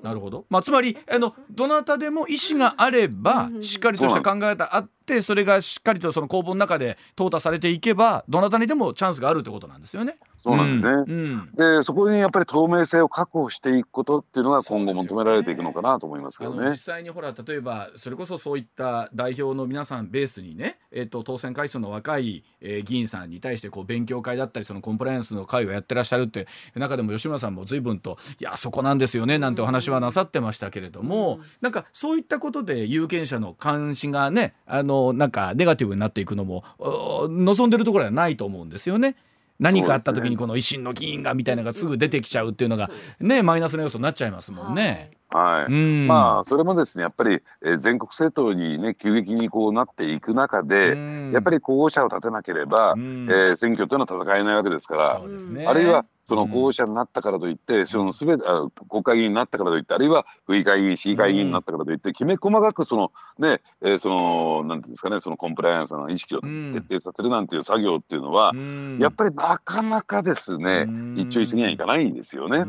[0.03, 0.45] なるほど。
[0.49, 10.17] まあつまりあのどなたでも意思があればしっかりとした考え方あってそれがしっかりとその公募の中で淘汰されていけばどなたにでもチャンスがあるってことなんですよね。
[10.37, 11.03] そうなんですね。
[11.07, 16.69] うん、でそこにやっぱり透明性を確保していくことっていうのが今後求められていくのかなと思いますけどね。
[16.69, 39.15] 実際にほら例えばそれこそそういった代表の皆さんベースにね、えっ、ー、と当選回数の若い、えー、議員さんに対してこう勉強会だったりそのコンプライアンスの会をやってらっしゃるって中でも吉村さんも随分といやそこなんですよねなんてお話はなさってましたけれども、うん、なんかそういったことで有権者の関心がねあのなんかネガティブになっていくのも望んでるところはないと思うんですよね。
[39.59, 45.11] 何かあった時にこの維新の議員がみたいなのがすぐ出てきちゃうっていうのがねマイナスの要素になっちゃいますもんね。
[45.31, 50.97] はい、まあそれもですねやっぱり、えー、全国政党にね急激にこうなっていく中で
[51.31, 58.43] やっぱり候補者を立てなければ、えー、選挙というのは戦えないわけですから、ね、あるいはその候補者になったからといって、そのすべて
[58.87, 68.53] 国会議員になったからといってあるいは府議会議員市議会議員になったからといって、きめ細かくそのね、えー、そのなんていうんですかねそのコンプライアンスの意識を徹底させるなんていう作業っていうのは、
[68.99, 72.63] やっぱりなかなかですね一朝一夕にはいかないんですよね。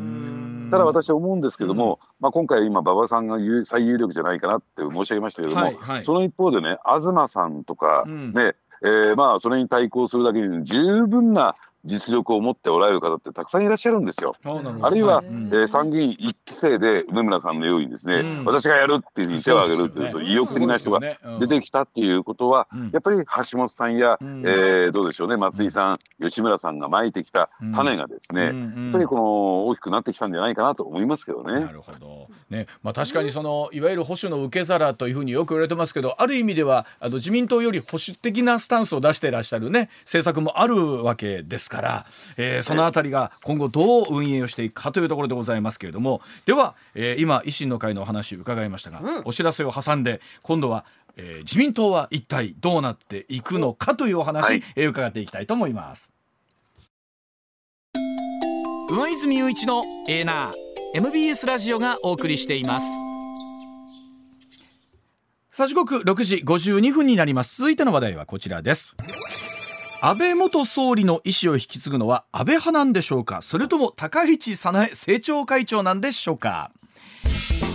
[0.71, 14.35] ただ私は思うんですけども、まあ、今回今馬場さんが最有力じゃないかなって申し上げましたけども、はいはい、その一方でね東さんとかね、うん、えー、まあそれに対抗するだけに十分な実力を持っておられる方ってたくさんいらっしゃるんですよ。
[14.83, 21.01] あるいは、はい、えー、参議院一期生で梅村さんのようにですね、うん、私がやるっていうふうに手を挙げるっていう、そう、意欲的な人が
[21.39, 28.55] 出てきたっていうことは、やっぱり橋本さんや、うん、えー、どうでしょうね松井さん、吉村さんがまいてきた種がですね、やっ
[28.93, 31.61] ぱりこの大きくなってきたんじゃないかなと思いますけどね。
[31.61, 32.29] なるほど。
[32.51, 32.67] ね。
[32.83, 42.07] まあ、確かにそのいわゆる保守の受け皿というふうによく言われてますけどある意味ではあの自民党より保守的なスタンスを出していらっしゃるね政策もあるわけですから、
[42.37, 46.21] えー、そのあたりが今後どう運営をしていくかというところでございますけれども。
[46.45, 50.85] では、えー、今維新の会のお話伺いましたが、うん、お知らせを挟んで今度は、
[51.17, 56.13] えー、自民党は一体どうなっていくのかというお話、はい、えー、伺っていきたいと思います。
[58.91, 60.53] 上泉雄一のエーナー
[60.95, 62.87] MBS ラジオがお送りしています。
[65.53, 67.59] さあ時刻6時52分になります。
[67.59, 68.97] 続いての話題はこちらです
[70.03, 73.43] 安倍元総理の意思を引き継ぐのは安倍派なんでしょうか？
[73.43, 76.71] それとも高市早苗政調会長なんでしょうか？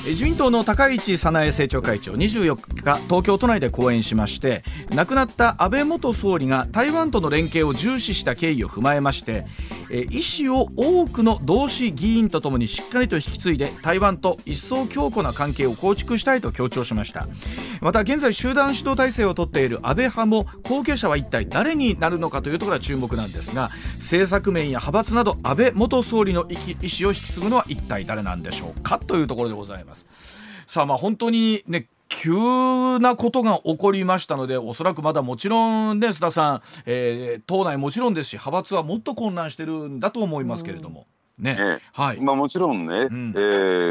[0.08, 9.48] 自民党の高市早苗政調会長24日東京都内で講演しまして亡くなった安倍元総理が台湾との連携を重視した経緯を踏まえまして
[10.12, 17.28] 意思を多くの同志議員とともにしっかりと引き継いで台湾と一層強固な関係を構築したいと強調しました。
[17.82, 30.08] また現在集団指導体制をとっている安倍派も後継者は一体誰になるのかというところが注目なんですが政策面や派閥など安倍元総理の意思を引き継ぐのは一体誰なんでしょうかというところでございます。
[30.68, 41.08] さあまあ本当にね急なことが起こりましたのでおそらくまだもちろんね須田さん、えー、党内もちろんですし派閥はもっと混乱してるんだと思いますけれども。
[41.38, 43.40] ね、ねはい、まあもちろんね、うん、え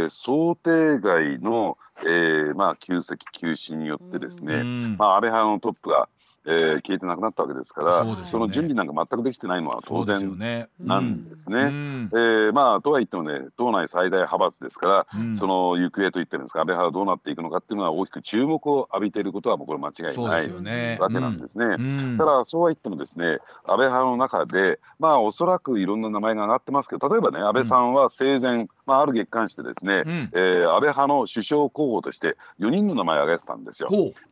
[0.07, 1.76] ー、想定外の、
[2.07, 6.09] えー、まあ急席急死によってですね、うん、まあ安倍派のトップが
[6.47, 10.38] えー、消えてなくなったわけですから、そ、ね,、の準備なんか全くできてないのは当然
[10.80, 11.72] なんですね。
[12.16, 21.64] えまあとはいってもね党内最大派閥ですから、うん、その行方といってるんですか安倍派はどうなっていくのかっていうのは大きく注目を浴びていることはもうこれ間違いない、ね、わけなんですね。
[21.64, 21.99] うん。
[22.12, 33.88] うん、ただそうは言ってもですね安倍派の中でまあおそらくいろんな名前が上がってますけど例えばね安倍さんは生前、まあ、ある月刊誌でですね、うん、えー、安倍派の首相候補として4人の名前を挙げてたんですよ。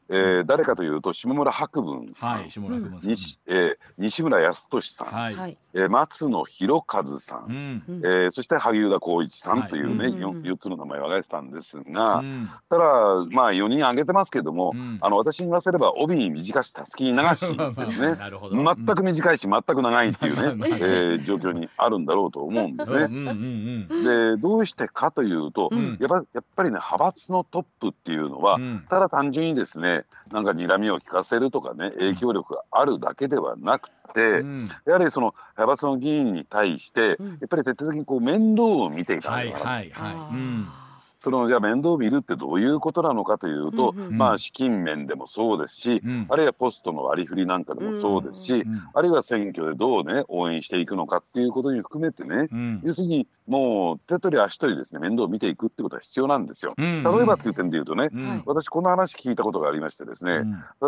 [0.09, 5.59] えー、誰かというと下村博文さん、はい、下村西,、えー、西村康稔さん、はい。
[5.75, 12.85] えー、松野博一さん、うん、えー、そして萩生田光一さんというね、はい、4, 4つの名前を挙げてたんですが、うん、ただ
[13.31, 18.17] まあ4人挙げてますけども、うん、あの私に言わせれば帯に短したすきに流しですね。
[18.53, 23.87] 全く短いし全く長いっていう ね、えー、状況にあるんだろうと思うんですね。
[24.05, 37.15] でどうしてかというと、やっぱやっぱりね派閥のトップっていうのは、ただ単純にですねなんか睨みを利かせるとかね影響力があるだけではなくて、うん、やはりその派閥の議員に対して、や
[37.45, 39.71] っぱり徹底的にこう面倒を見ていかないとな。
[39.71, 40.83] はいはいはい。
[41.23, 44.07] そのじゃあ面倒を見るってどういうことなのかというと、うん。
[44.07, 56.75] うん、まあ資金面でもそうですし、うん、あるいはポストの割り振りなんかでもそうですし、うん、あるいは選挙でどうね応援していくのかっていうことに含めてね、うん、要するにもう手取り足取りですね面倒を見ていくってことは必要なんですよ。
[56.77, 58.09] 例えばっていう点で言うとね、
[58.47, 60.45] 私この話聞いたことがありましてですね、例え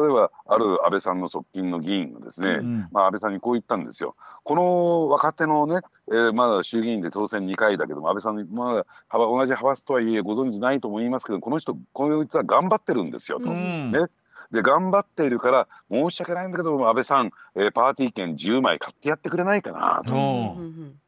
[0.09, 2.61] ばある安倍さんの側近の議員がですね、
[2.93, 4.15] まあ安倍さんにこう言ったんですよ。
[4.45, 13.49] この若手のねえー、まだ衆議院で当選2回だけども安倍さんまだ同じ派閥とはいえご存知ないと思いますけどこの人この人は頑張ってるんですよと。
[13.51, 14.07] ね、
[14.51, 20.57] で頑張っているから申し訳ないんだけども安倍さん、えー、パーティー券10枚買ってやってくれないかなと。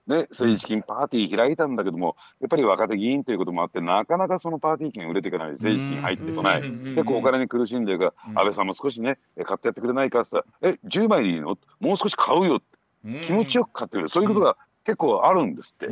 [0.06, 5.50] ね、政治資金パーティー開いたんだけどもやっぱり若手議員ということもあってなかなかそのパーティー券売れていかない。
[5.52, 6.62] 政治資金入ってこない。
[6.62, 11.58] 結構お金に苦しんでるから安倍さんも少しね買ってやってくれないかって言ったら「え10枚でいいの？
[11.80, 12.60] もう少し買うよ」
[13.22, 14.08] 気持ちよく買ってくれる。
[14.08, 15.90] そういうことが結構あるんですって、あ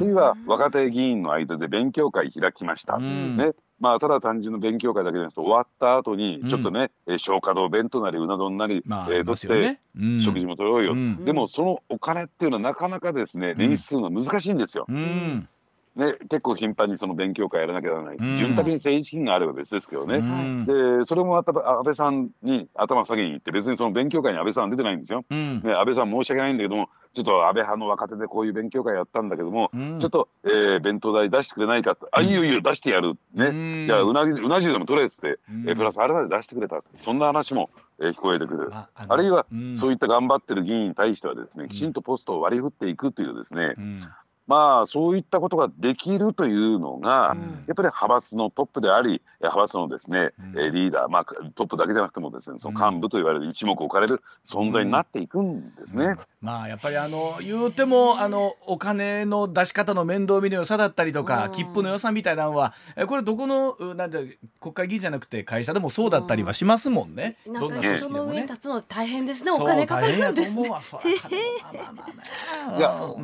[0.00, 9.80] るいは若手議員の間で勉強会開きました、うん、ねまあただ単純な勉強会だけじゃなくて終わった後にちょっとね、うん、消化道弁当なりうな丼なり、まあ、えー、取って、
[10.22, 14.86] 食事も取ろうよ、うん、でもそのお金っていうのはなかなかですね捻出するの難しいんですよ。
[14.88, 15.48] うん
[15.96, 18.36] ね、結構頻繁にその勉強会やらなきゃならないです。
[18.36, 20.20] 潤沢に政治資金があれば別ですけどね。
[20.66, 25.24] で、それもまた安倍さんに頭下げに行って、別にその勉強会に安倍さん出てないんですよ。
[25.30, 33.14] うん、ね、安倍さん申し訳ないんだけども、ちょっと安倍派の若手でこういう勉強会やったんだけども、うん、ちょっと、えー、弁当代出してくれないかって、あ、いいよいいよ出してやる。
[33.32, 33.86] ね。
[33.86, 36.82] じゃあ、うなぎ、うな重でも取れっつって、えー、プラスあれまで出してくれた。
[36.94, 44.08] そんな話もえー、聞こえてくる、あるいは、うん、そういった頑張ってる議員に対してはですねきちんとポストを割り振っていくというですね、うん、
[44.46, 51.24] まあそういったことができるというのが、うん、やっぱり派閥のトップであり派閥のですね、うん、リーダー、まあ、
[51.54, 56.04] トップだけじゃなくてもですねその幹部と言われる一目置かれる存在になっていくんですね。
[56.06, 62.74] うん、まあやっぱりあの言うてもあのお金の出し方の面倒見の良さだったりとか切符の良さみたいなのは
[63.06, 67.36] これどこのなんて国会議員じゃなくて会社でもそうだったりはしますもんね。
[67.46, 68.42] どんな組織でもね。
[68.42, 69.50] 立つの大変ですね。
[69.50, 70.70] お金かかるんですね。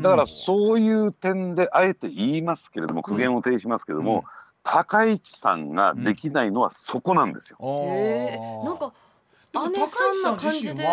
[0.03, 4.23] だからそういう点であえて言いますけれども苦言を呈しますけれども、うん、
[4.63, 7.59] 高市さんができないのはそこなんですよ。
[7.61, 8.93] うん、なんか
[9.71, 10.87] 姉さんな感じで。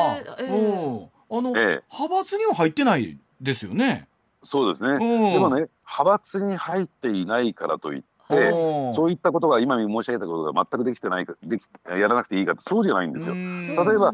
[1.32, 4.08] あの、ええ、派閥には入ってないですよね。
[4.42, 5.00] そうですね。
[5.00, 8.52] でもね、派閥に入っていないからといって、
[8.94, 13.36] そういったことが今申し上げたことが全くできてないか、できやらなくていいかそうじゃないんですよ。
[13.36, 14.14] 例えば。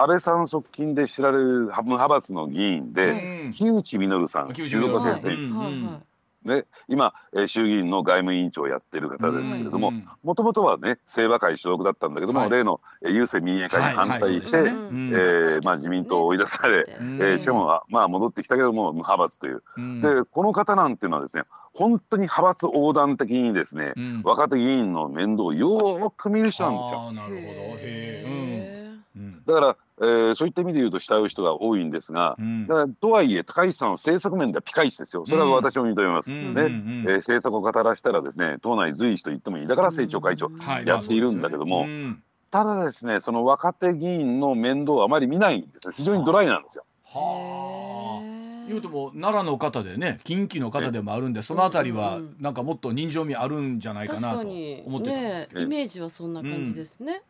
[0.00, 6.10] 安倍さん側近で知られる派閥の議員で、木内稔さん、静岡県選手。
[6.42, 9.92] ね、今、えー、衆議院の外務委員長をやってる方ですけれども
[10.22, 19.62] もともとはね清和会所属だったんだけども、はい、例の、えー、郵政民営化に反対して、はいはい、えー、まあ、自民党を追い出され、ね、えー、しかも、まあ、戻ってきたけども無派閥という、
[20.00, 21.42] でこの方なんていうのはですね
[21.74, 27.12] 本当に派閥横断的にですね、うん、若手議員の面倒をよく見る人なんですよ。
[27.12, 27.42] なるほ
[27.74, 29.00] ど。
[29.46, 35.26] だからえー、そういった意味で言うと慕う人が多いんですが、うん、だからとはいえ高市さんは政策面ではピカイチですよ。
[35.26, 39.66] それは私も認めます、うん、ね、うん、えー、政策を語らせたらですね党内随一と言ってもいい。
[39.66, 40.50] だから政調会長
[40.86, 41.86] やっているんだけども、
[42.50, 45.92] ただですねその若手議員の面倒をあまり見ないんですよ。
[45.94, 46.84] 非常にドライなんですよ。
[47.04, 48.40] はあ。
[48.70, 57.22] 言うとも奈良の方でね近畿の方でもあるんでそのあたりはなんかもっと人情味あるんじゃないかなと思ってたんです、ね、イメージはそんな感じですね。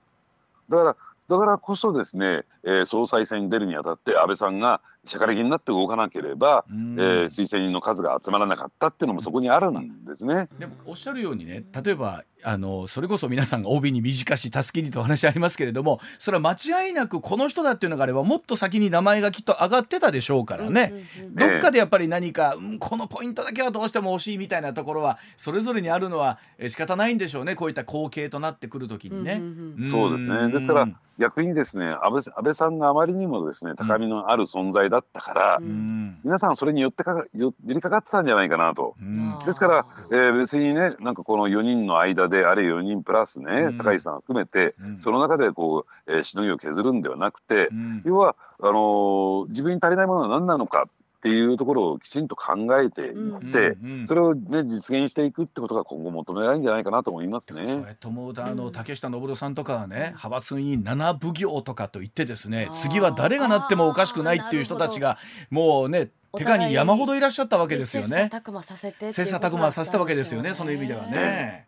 [0.68, 0.96] だから
[1.30, 10.48] だからこそですね、えー、総裁選に出るにあたって安倍さんがしゃかりきになって動かなければ、えー、推薦人の数が集まらなかったっていうのもそこにあるんですね。
[10.58, 26.38] でもおっしゃるようにね例えばあのそれこそ皆さんが OB に短し助けにとお話ありますけれどもそれは間違いなくこの人だっていうのがあればもっと先に名前がきっと上がってたでしょうからね、どっかでやっぱり何か、うん、このポイントだけはどうしても惜しいみたいなところはそれぞれにあるのは
[26.68, 27.54] 仕方ないんでしょうね。
[27.54, 29.42] こういった後継となってくる時にね。
[29.90, 30.52] そうですね。
[30.52, 30.88] ですから
[31.20, 38.96] 逆にですね安倍安倍さんがあまりにもですね高みのある存在だったから、うん、皆さんそれによってかよ寄りかかってたんじゃないかなと。
[39.00, 47.68] うん、ですから、えー、別にねなんかこの4人の間であれ4人プラスね、うん、高市さん含めて、その中でこう、えー、しのぎを削るんではなくて、
[48.04, 50.88] 要はあのー、自分に足りないものは何なのか
[51.20, 53.76] っていうところをきちんと考えていって、
[54.06, 57.66] それを、ね、実現していくってことが今後求められるんじゃないかなと思いますね。
[57.66, 65.18] そうやと思うとあの竹下登さんとかはね派閥に七奉行とかと言ってですね次は誰がなってもおかしくないっていう人たちが
[65.50, 66.08] もうね
[66.38, 68.30] 手下に山ほどいらっしゃったわけですよね。
[68.32, 71.66] 切磋琢磨させて切磋琢磨させたわけですよねその意味ではね。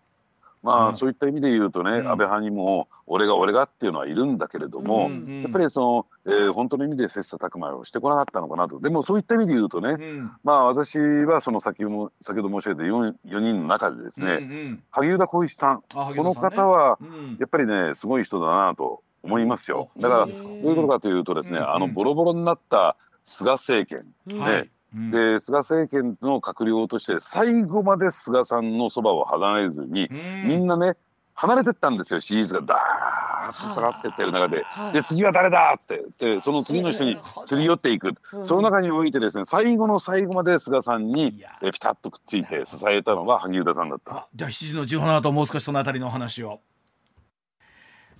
[0.62, 5.10] まあ、そういった意味で言うとね、安倍派にも俺が俺がっていうのはいるんだけれども、
[5.42, 8.78] やっぱりその、えー、本当の意味で切磋琢磨をしてこなかったのかなと。
[8.78, 9.96] でもそういった意味で言うとね、
[10.44, 15.82] まあ私はその先も先ほど申し上げた 4, 4人の中でですね、萩生田光一さん。
[15.92, 16.98] この方は
[17.40, 19.90] やっぱりねすごい人だなと思いますよ。
[19.98, 24.70] だからどういうことかというとですね、あのボロボロになった菅政権ね、
[25.11, 30.09] で菅政権の閣僚として最後まで菅さんのそばを離れずに、
[30.45, 30.95] みんなね
[31.34, 32.61] 離れてったんですよ支持率が。
[32.62, 36.05] ダーッと下がってってる中で、はい、で次は誰だって。
[36.18, 38.14] でその次の人にすり寄っていく、
[38.45, 44.28] その中においてですね最後の最後まで菅さんにピタッとくっついて支えたのが萩生田さんだった。
[44.34, 46.61] じゃあ7時の時報の後もう少しそのあたりのお話を。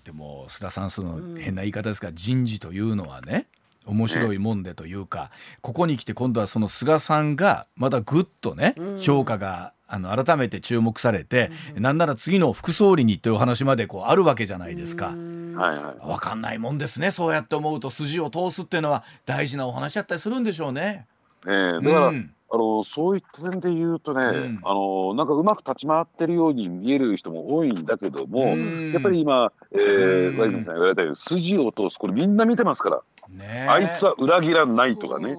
[0.05, 3.47] でも須田さんその変な言い方ですが、人事というのはね
[3.87, 5.31] 面白いもんでというか、
[5.61, 15.09] ここに来て今度はその菅さんがまだぐっとね、評価があの改めて注目されて、うん、なんなら次の副総理にという話までこうあるわけじゃないですか。
[15.09, 21.07] はいはい、分かんないもんですねそうやって思うと筋を通すっていうのは大事なお話だったりするんでしょうね。
[21.45, 33.03] えー、だから、うん、あのそういった点で言うとね、うん、あのなんかうまく立ち回ってるように見える人も多いんだけども、うん、やっぱり今、えー、ワイズさん言われたように筋を通すこれみんな見てますから。
[33.33, 35.37] ね、あいつは裏切らないとかね。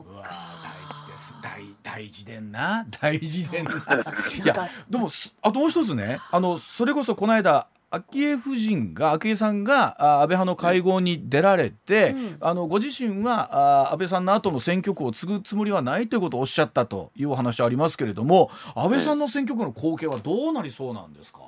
[1.84, 2.88] 大事でんな。
[3.02, 3.72] 大事でんな。
[4.44, 5.10] いやでも
[5.44, 6.18] あともう一つね。
[6.32, 21.41] あのそれこそこの間昭恵夫人が昭恵さんが安倍派の会合に出られて、うん、あのご自身は安倍さんの後の選挙区を継ぐつもりはないということをおっしゃったというお話ありますけれども安倍さんの選挙区の後継はどうなりそうなんですか、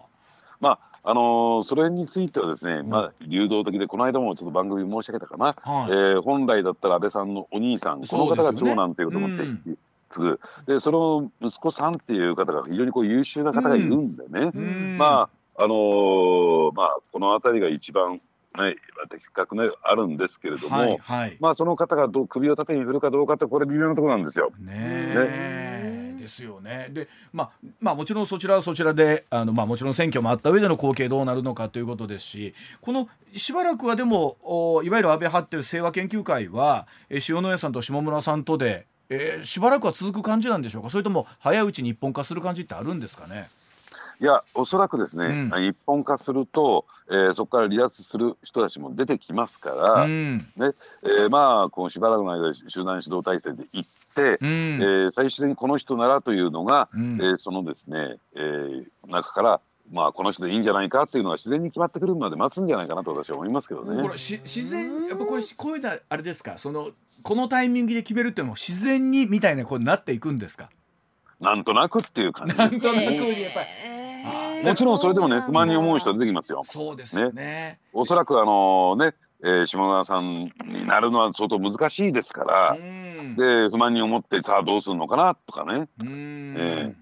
[0.60, 9.76] まああのー、それについてはですね、うん、まあ、流動的で、この間もちょっと番組申し上げたかな、はい、えー、本来だったら安倍さんのお兄さん、この方が長男ということを思って、ね、
[10.10, 18.20] 継ぐ、でその息子さんっていう方が非常にこう優秀な方がいるんでね、うん、まああのー、まあ、この辺りが一番
[18.58, 18.78] ね、
[19.10, 24.51] 的確ねあるんですけれども、はいはい、まあその方がど首を縦に振るかどうかってこれ微妙なところなんですよ。
[24.60, 25.64] ねね
[26.26, 26.90] ですよね。
[26.92, 27.50] で、まあ、
[27.80, 32.54] まあ、もちろんそちらはそちらで、あの、まあ、もちろん選挙もあった上での後継どうなるのかということですし。
[32.82, 38.88] このしばらくはでも、おいわゆる安倍派っていう清和研究会は、え塩谷さんと下村さんとで。
[39.08, 40.90] えー、しばらくは続く感じなんでしょうか？
[40.90, 43.52] それとも早いうちに一本化する感じってあるんですかね？
[44.20, 50.72] いやおそらくですね、うん、一本化すると、えー、そこから離脱する人たちも出てきますから、うん、ね
[51.04, 59.61] えー、まあこのしばらくの間集団指導体制で行って、うん、えー、最終的にこの人ならというのが、うん、えー、そのですね、えー、中から
[59.91, 64.01] まあこの人でいいんじゃないかっていうのが自然に決まってくるまで待つんじゃないかなと私は思いますけどね。
[64.01, 66.57] これし自然やっぱこれこういうのはあれですか？
[66.57, 66.89] その
[67.22, 70.70] このタイミングで決めるっていうのも自然にみたいなことになっていくんですか？
[71.39, 76.61] なんとなくっていう感じなんとなくやっぱり、えー、もちろんそれでもね不満に思う人出てきますよ。
[76.63, 79.13] そうですね、ね、おそらくあのね、
[79.44, 82.78] えー、下川さんになるのは相当難しいですから、
[83.38, 85.88] で不満に思ってさあどうするのかなとかね。
[86.04, 86.96] えー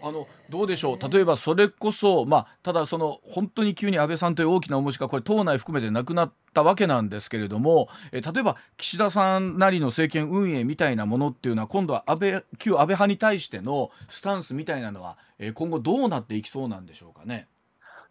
[0.00, 1.10] あのどうでしょう？
[1.10, 17.48] 例えばそれこそ、まあ、ただその本当に急に安倍さんという大きな重しがこれ党内含めてなくなったわけなんですけれどもえ例えば岸田さんなりの政権運営みたいなものっていうのは今度は安倍旧安倍派に対してのスタンスみたいなのは、え今後どうなっていきそうなんでしょうかね？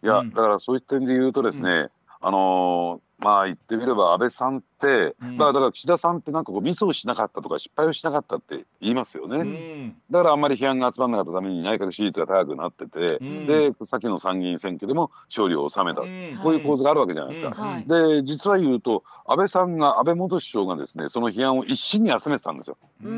[0.04, 16.06] いや、うん、だからそういった点で言うとですね、うん、あのーまあ言ってみれば安倍さんって、うん、だから岸田さんってなんかこうミスをしなかったとか失敗をしなかったって言いますよね、うん、だからあんまり批判が集まらなかったために内閣支持率が高くなってて、うん、で先の参議院選挙でも勝利を収めた、こ
[16.50, 17.50] ういう構図があるわけじゃないですか。
[17.50, 22.76] はい、で実は言うと安倍さんが安倍元首相がですねその批判を一身に集めてたんですよ。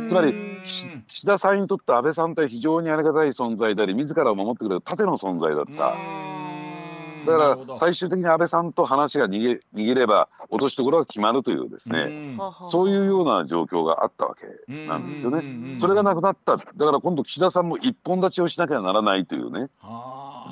[0.08, 0.32] つまり
[1.08, 6.47] 岸田さんにとって安倍さんって非常にありがたい存在であり自らを守ってくれる盾の存在だった。
[7.28, 12.36] だから最終的に安倍さんと話が逃げ逃げれば落としどころが決まるというですね、
[12.70, 14.34] そういうような状況があったわ
[14.66, 15.78] けなんですよね。
[15.78, 16.56] それがなくなった。
[16.56, 19.68] だから今度岸田さんも一本立ちをしなきゃならないというね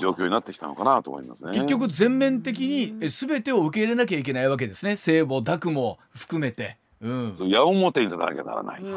[0.00, 1.52] 状況になってきたのかなと思いますね。
[1.52, 4.96] 結局全面的に全てを受け入れなきゃいけないわけですね。
[4.96, 6.78] 聖母濁も含めて。
[7.00, 8.90] うん、矢面に立たなきゃならない、ね。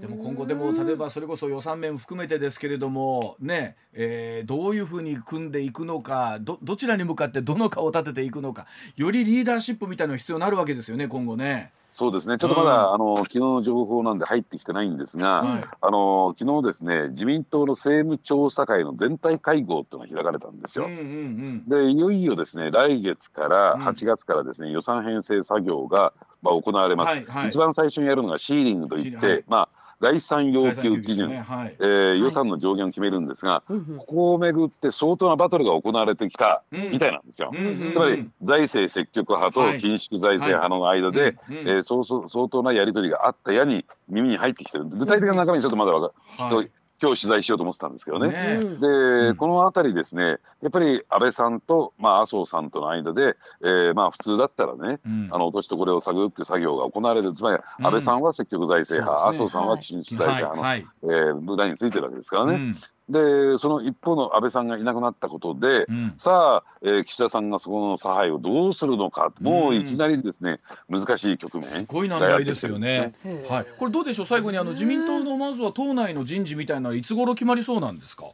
[0.00, 8.66] でも今後でも例えばそれこそ予算面含めてですけれどもね、えー、どういうふうに組んでいくのかどどちらに向かってどの顔を立てていくのか
[8.96, 11.72] よりリーダーシップみたいなのが必要になるわけですよね今後ね。
[11.92, 12.38] そうですね。
[12.38, 20.86] ちょっとまだ、うん、あの昨日の情報なんで入ってきてないんですが、はい、あの昨日ですね、自民党の政務調査会の全体会合っていうのが開かれたんですよ。
[20.86, 27.48] うんうんうん、でいよいよですね、来月から8月からですね、うん、予算編成作業がまあ行われます、はいはい。
[27.48, 29.68] 一番最初にやるのがシーリングといって、はい、まあ
[30.02, 31.38] 概算要求基準、ね。
[31.38, 37.52] はい、えー、予算の上限を決めるんですが、はい、ここをめぐって相当なバトルが行われてきたみたいなんですよ。
[37.54, 44.86] うん、つまり財政積極派と緊縮財政派の間で、はい、えー、そうそう相当なやり取りがあったやに耳に入ってきてる。
[44.86, 46.70] 具体的な中身ちょっとまだわか、はい
[47.02, 48.28] 今日取材しようと思ってたんですけどね。
[48.28, 48.58] ね。
[48.58, 57.32] で、うん、この辺りですねやっぱり安倍さんと、まあ、麻生さんとの間で、えー、まあ普通だったらね、うん、あの落としどころを探るっていう作業が行われる。
[57.32, 60.78] つまり安倍さんは積極財政派、うんね、麻生さんは新財政派の、はい。
[60.80, 62.76] はい、えー、部隊についてるわけですからね。
[63.12, 73.14] でその一方の安倍さんがいなくなったことで、うん、さあ、えー、岸田さんがそこの差配をどうするのか、もういきなりですね難しい局面すごい難題ですよね。
[73.48, 74.26] はい、これどうでしょう？
[74.26, 78.24] 最後にあの自民党のまずは党内の人事みたいなのはいつ頃決まりそうなんですか？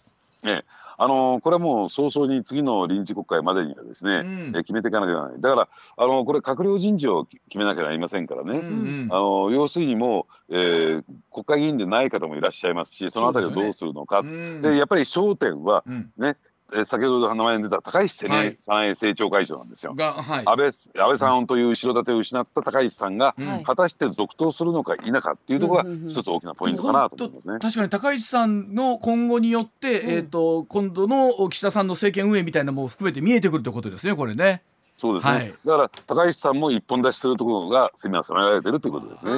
[0.45, 0.62] ね、
[1.01, 5.40] あのこれはもう早々に次の臨時国会までにはですね、うん、え決めていかなきゃならない。
[5.40, 14.22] だからあのこれ閣僚人事を決めなきゃなりませんからね、うん、あの要するにもう、えー、国会議員でない方もいらっしゃいますしそのあたりをどうするのか。
[14.22, 14.34] で、ね
[14.70, 15.84] うん、やっぱり焦点は
[16.16, 16.36] ね、
[16.74, 19.94] え先ほど名前に出た高市早苗参衛政調会長なんですよ。
[19.96, 27.58] はい、安倍安倍さんという後ろ盾を失った高市さんが、果たして続投するのか否かっていうところが一つ大きなポイントかなと思いますね。
[27.58, 34.62] 確かに高市さんの今後によって、うん、えっ、ー、と今度の岸田さんの政権運営みたいなのも含めて見えてくるということですねこれね。
[34.94, 39.32] そうですね、はい、だから高市さんも一本出しするところがすみませんられてるということですね。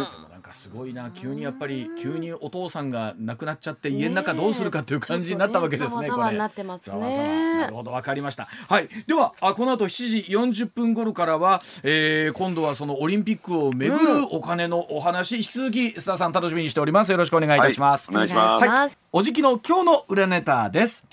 [0.50, 6.02] かすごいな急にやっぱり急にお父さんが亡くなっちゃって家の中どうするかという感じになったわけですね。
[6.02, 7.60] ねこれなってますね。
[7.60, 8.44] なるほどわかりました。
[8.44, 17.12] はいではあこの後7時40分頃からは、えー、今度はそのオリンピックをめぐるお金のお話、うん、引き続き須田さん楽しみにしております。
[17.12, 18.10] よろしくお願いいたします。
[18.10, 18.68] はい、お願いします。
[18.68, 21.04] はい、おじきの今日の裏ネタです。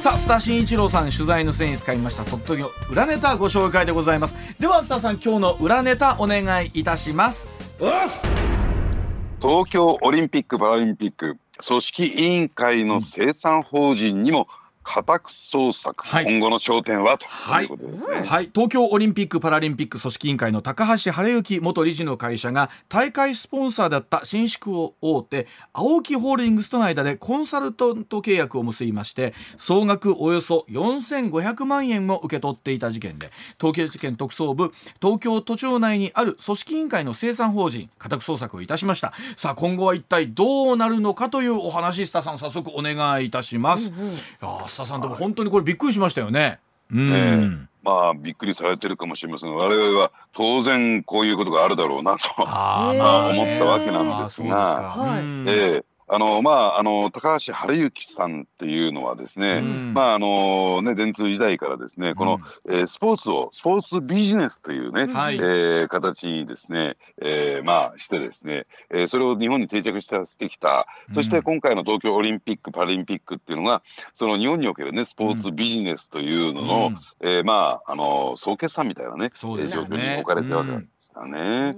[0.00, 7.46] さあ須田慎一郎さん取材の際に使いましたとっとぎの裏ネタご紹介でございますでは須田さん今日の裏ネタお願いいたします
[9.40, 14.48] 東京オリンピック・パラリンピック組織委員会の生産法人にも
[14.82, 17.18] 家宅捜索、はい、今後の焦点は？
[17.18, 17.26] と
[17.60, 39.12] いうことですね、はい、はい、東京オリンピック・パラリンピック組織委員会の高橋治之元理事の会社が大会スポンサーだった新宿大手青木ホールディングスとの間でコンサルタント契約を結びまして総額およそ4500万円を受け取っていた事件で東京地検特捜部東京都庁内にある組織委員会の生産法人家宅捜索をいたしました。
[39.36, 46.60] さあ今後は一体どうなるのかというお話須田さん早速お願いいたします、うんうん、いや田さんでも本当にこれびっくりしましたよね。
[46.92, 47.12] うん、え。
[47.12, 54.94] ーまあびっくりされてるかもしれませんが我々は当然こういうことがあるだろうなとあ、 まあ、思ったわけなんですが、
[55.46, 73.82] えー、あのまああの高橋治之さんっていうのはですね、うん、まああのね電通時代からですねこの、うん、えー、スポーツをスポーツビジネスというね、はい、えー、形にですね、えー、まあしてですね、えー、それを日本に定着させてきた、うん、そして今回の東京オリンピック・パラリンピックっていうのが
[74.12, 81.76] その日本におけるねスポーツビジネスというのの、うん、えー、まああの総決算みたいなね、ね、状況に置かれてるわけなんですよね。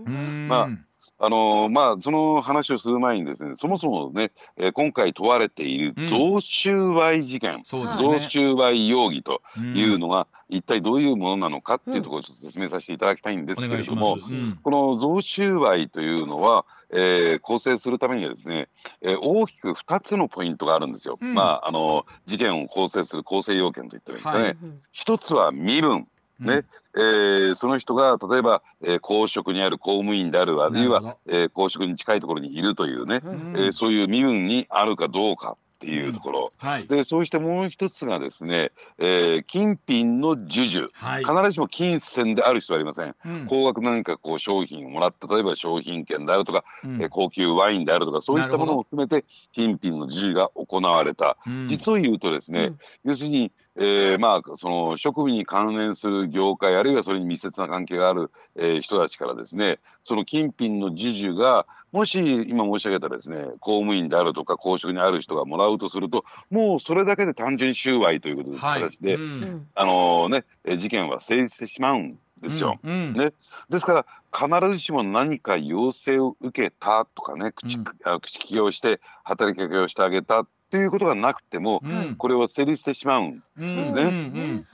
[0.49, 0.92] まあ
[1.25, 18.69] あのまあその話をする前にですねそもそもね、えー、今回問われている贈収賄事件、うんね、贈収賄容疑というのが、一体どういうものなのかっていうところをちょっと説明させていただきたいんですけれども、うん、この贈収賄というのは、えー、構成するためにはですね、
[19.01, 21.19] えー、大きく2つのポイントがあるんですよ。
[21.21, 24.45] うん、まああの事件を構成する構成要件といったらいいですかね。
[24.45, 24.57] はい、
[24.91, 26.09] 一つは身分
[26.39, 26.63] ね、
[26.95, 52.73] えー、その人が例えば、えー、公職にある公務員であるあるいは、えー、公職に近いところにいるというね、うん、えー、そういう身分にあるかどうかっていうところ、うんはい、でそうしてもう一つがですね、えー、金品の授受、はい、必ずしも金銭である必要はありません、うん、高額何かこう商品をもらった例えば商品券であるとか、うん、えー、高級ワインであるとかそういったものを含めて金品の授受が行われた、実を言うとですね、
[53.05, 70.45] 要するにえー、まあその職務に関連する業界あるいはそれに密接な関係がある、えー、人たちからですねその金品の授受がもし今申し上げたですね公務員であるとか公職にある人がもらうとするともうそれだけで単純収賄ということで、はい、形で、うん、あのね
[70.77, 72.79] 事件は成立してしまうんですよ。
[72.83, 72.93] うん。
[72.93, 73.33] うん、ね、
[73.71, 84.65] ですから必ずしも何か要請を受けたとかね口,、口利きをして働きかけをしてあげたっていうことがなくても、うん、これは成立してしまうんですね。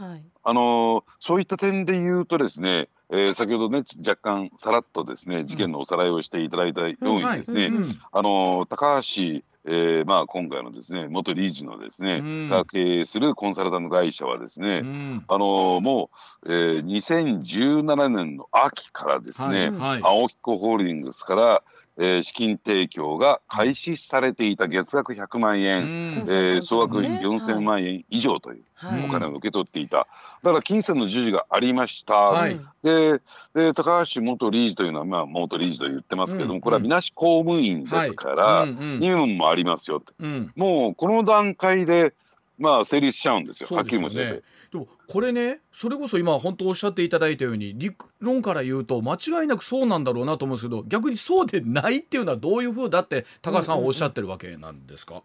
[0.44, 7.72] あのそういった点で言うとですね、えー、先ほどね若干さらっとですね事件のおさらいをしていただいたようにですね、
[8.12, 16.10] あの高橋えーまあ、今回のですね元理事のですね、うん、が経営するコンサルタント会社はですね、うん、あのも
[16.42, 19.78] う、えー、2017年の秋からですね、はい。
[19.78, 21.62] はい、青木湖ホールディングスから
[21.98, 28.62] えー、資金提供が開始されていた月額100万円、うん、えー、総額4000万円以上という
[29.08, 30.08] お金を受け取っていた、は
[30.42, 33.20] い、だから金銭の授受がありました、はい、で
[33.52, 42.14] で高橋元理事というのは、まあ、元理事と言ってますけれども、うん、これはみなし公務員ですから、任務もありますよって、うん、もうこの段階で
[42.58, 44.42] まあ成立しちゃうんですよ、はっきり申し上げて。
[44.72, 55.22] でもこれねそれこそ今本当おっしゃっていただいたように理論から言うと間違いなくそうなんだろうなと思うんですけど逆にそうでないっていうのはどういうふうだって高橋さんはおっしゃってるわけなんですか、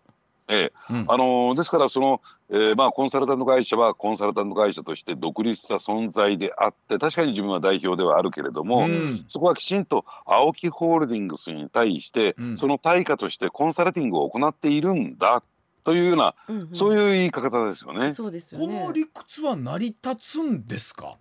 [0.48, 15.44] ええ、うん、あのー、ですからその、えー、まあコンサルタント会社はコンサルタント会社として独立した存在であって確かに自分は代表ではあるけれども、うん、そこはきちんと青木ホールディングスに対して、うん、その対価としてコンサルティングを行っているんだ
[15.84, 18.14] というような、うんうん、そういう言い方ですよね。
[18.14, 18.66] そうですよね。
[18.66, 21.18] この理屈は成り立つんですか？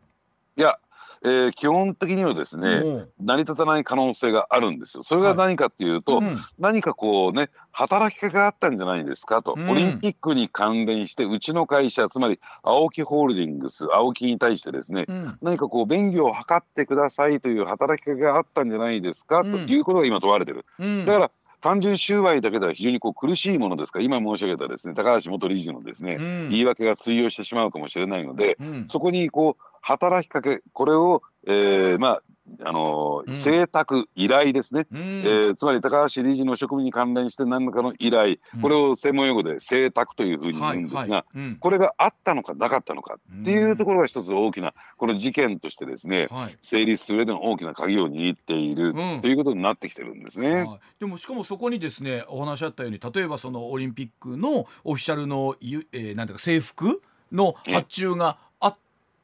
[0.56, 0.78] いや、
[1.24, 5.02] えー、基本的にはですね成り立たない可能性があるんですよ。
[5.02, 20.66] それが何かっていうと、はいうん、何かこうね働きかけがあったんじゃないですかと、うん、オリンピックに関連してうちの会社つまり青木ホールディングス青木に対してですね、うん、何かこう便宜を図ってくださいという働きかけがあったんじゃないですか、ということが今問われてる。
[21.06, 21.30] だから
[21.62, 24.00] 単純収賄だけでは非常にこう苦しいものですか？
[24.00, 32.22] ら今申し上げたですね高橋元理事のですね、うん、言い訳が通用してしまうかもしれないので、うん、そこにこう働きかけこれを、えー、まあ
[32.64, 41.10] あの、うん、請託依頼ですね、うん、えー、つまり高橋理事の職務に関連して何らかの依頼、うん、これを専門用語で請託というふうに言うんですが、はい。
[41.10, 46.28] はい、これがあったのかなかったのかっていうところが一つ大きなこの事件としてですね、
[46.60, 58.76] 成立する上での大きな鍵を握っている、ということになってきてるんですね、はい、でもしかもそこにですねお話あったように例えばそのオリンピックのオフィシャルの、えー、なんていうか制服の発注があっ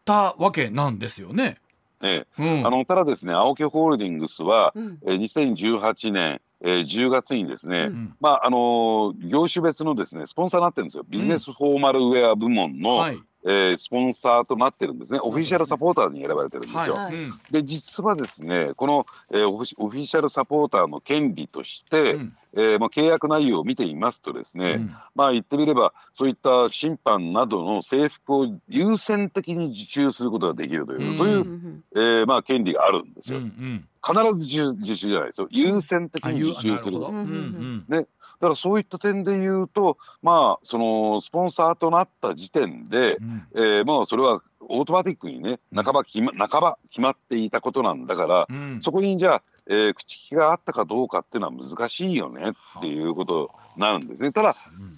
[0.05, 1.61] たわけなんですよね。
[2.03, 11.05] ええ、うん、あのただですね青木ホールディングスは、うん、え2018年えー、10月にですね、うん、まああのー、業種別のですねスポンサーになってるんですよ。
[11.09, 15.21] ビジネスフォーマルウェア部門の、はい、えー、スポンサーとなってるんですね。
[15.23, 16.95] オフィシャルサポーターに選ばれてるんですよ。
[16.95, 17.05] はい。
[17.05, 19.57] はい、で実はですねこの、えー、オ
[19.89, 33.39] フィシャルサポーターの権利として、うんえーまあ、契約内容を見ていますとですね、うん、まあ言ってみればそういった審判などの制服を優先的に受注することができるという、うん、そういう、えーまあ、権利があるんですよ。
[33.39, 33.89] うんうん。
[34.05, 35.49] 必ず受注じゃないですよ。
[35.51, 38.03] 優先的に受注すると、ね、だ
[38.41, 54.33] からそういった点で言うとまあそのスポンサーとなった時点で、うん、えー、まあそれはオートマティックにね半ば決ま半ば決まっていたことなんだから、うん、そこにじゃあ、えー、口利きがあったかどうかっていうのは難しいよねっていうことなんですね。
[54.33, 54.57] ただ、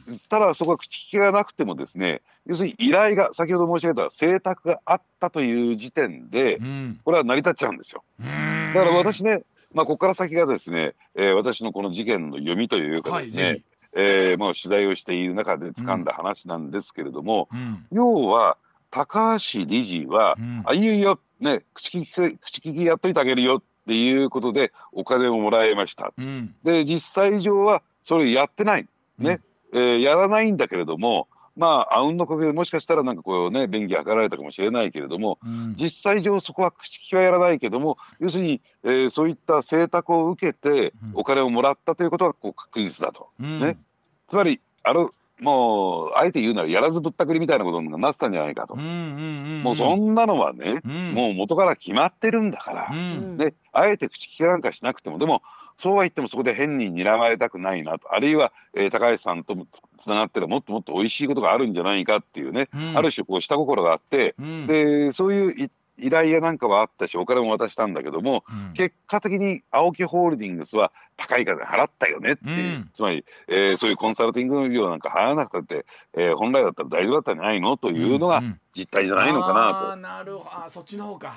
[0.09, 8.05] うん、ただそこは口利きがなくてもですね要するに依頼が先ほど申し上げた請託があったという時点で、うん、これは成り立っちゃうんですよ。
[8.19, 9.43] だから私ね
[9.73, 13.63] まあ、ここから先がですね、えー、私のこの事件の読みというかですね、はい
[13.93, 18.57] えー、まあ、取材をしている中で掴んだ話なんですけれども、うん、要は
[18.91, 26.13] 高橋理事は、うん、あいよいよ、ね、口利き口利きやっといてあげるよっていうことでお金をもらいました。
[26.17, 28.87] うん、で実際上はそれやってない。
[29.19, 29.41] ね、
[29.73, 43.29] うん、えー、やらないんだけれどもまああうんの呼吸もしかしたらなんかこうね便宜図られたかもしれないけれども、うん、実際上そこは口利きはやらないけども要するに、えー、そういった請託を受けてお金をもらったということはこう確実だと。
[43.39, 43.79] ね、
[44.27, 45.11] つまりある
[45.41, 55.19] もうあえて言うならやらずぶったくりみたいなことになってたんじゃないかと、もうそんなのはね、うん、もう元から決まってるんだから、うん、であえて口利きなんかしなくても。
[55.19, 55.43] でも
[55.79, 58.15] そうは言ってもそこで変に睨まれたくないなと。
[58.15, 59.67] あるいは、えー、高橋さんとも
[59.97, 64.35] つながってるもっともっと美味しいことがあるんじゃないかっていうね、うん、ある種こう下心があって、
[64.67, 65.71] でそういう
[66.03, 75.87] 依頼やなんかはあったしお金も渡したんだけども、うん、結果的に青木ホールディングスは高い金払ったよねっていう、うん、つまり、えー、そういうコンサルティングの料なんか払わなくたって、
[76.17, 77.77] えー、本来だったら大丈夫だったんじゃないの？
[77.77, 78.43] というのが
[78.73, 79.87] 実態じゃないのかなと。
[79.87, 80.51] うんうん、なるほど。
[80.65, 81.37] あそっちの方か。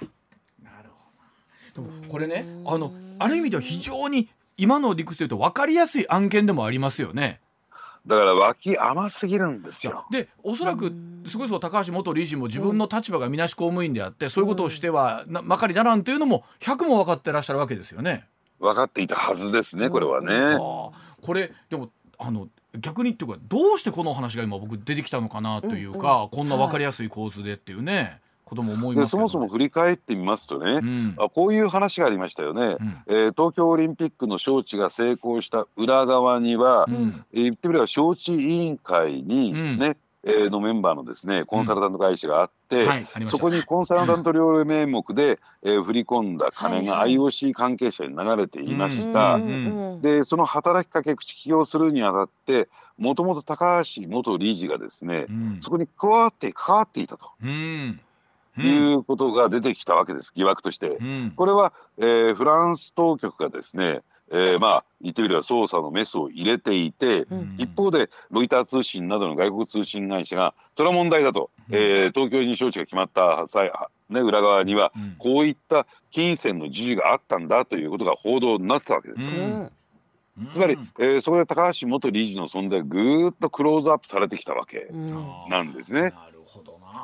[0.61, 0.89] なる
[1.75, 1.87] ほど。
[1.89, 7.41] でもこれねあのある意味では非常に今の理屈でいうと分かりやすい案件でもありますよね。
[8.05, 10.05] だから脇甘すぎるんですよ。
[10.11, 10.91] でおそらく
[11.25, 18.27] すごいそう高橋元理事も自分の立場がみなし公務員であってそういうことをしてはなまかりならんというのも100も分かってらっしゃるわけですよね。
[18.59, 20.57] 分かっていたはずですねこれはね。
[21.21, 28.19] これでもあの逆にっていうかどうしてこの話が今僕出てきたのかなというか、こんな分かりやすい構図でっていうね。
[28.45, 49.39] ことも思いますそもそも振り返ってみますとね、うん、あこういう話がありましたよね、うん、えー、東京オリンピックの招致が成功した裏側には、うん、えー、言ってみれば招致委員会にね、えー、のメンバーのですねコンサルタント会社があって、はい、そこにコンサルタント料名目で、えー、振り込んだ金が IOC 関係者に流れていました。
[50.01, 55.25] でその働きかけ口利きをするにあたってもともと高橋元理事がですね、
[55.61, 57.31] そこに加わって関わっていたと。
[58.61, 60.97] いうことが出てきたわけです疑惑として。
[61.35, 64.01] これは、えー、フランス当局がですね
[64.31, 73.71] えー、まあ言ってみれば捜査のメスを入れていて、うん、一方でロイター通信などの外国通信会社がそれは問題だと、うん、えー、東京に招致が決まった際、
[74.09, 79.31] ね、裏側にはこういった金銭の授受があったんだということが報道になってたわけですよ。
[79.31, 79.71] うん。
[80.51, 84.89] つまり、えー、そこで高橋元理事の存在がぐーっとクローズアップされてきたわけ
[85.47, 86.11] なんですね。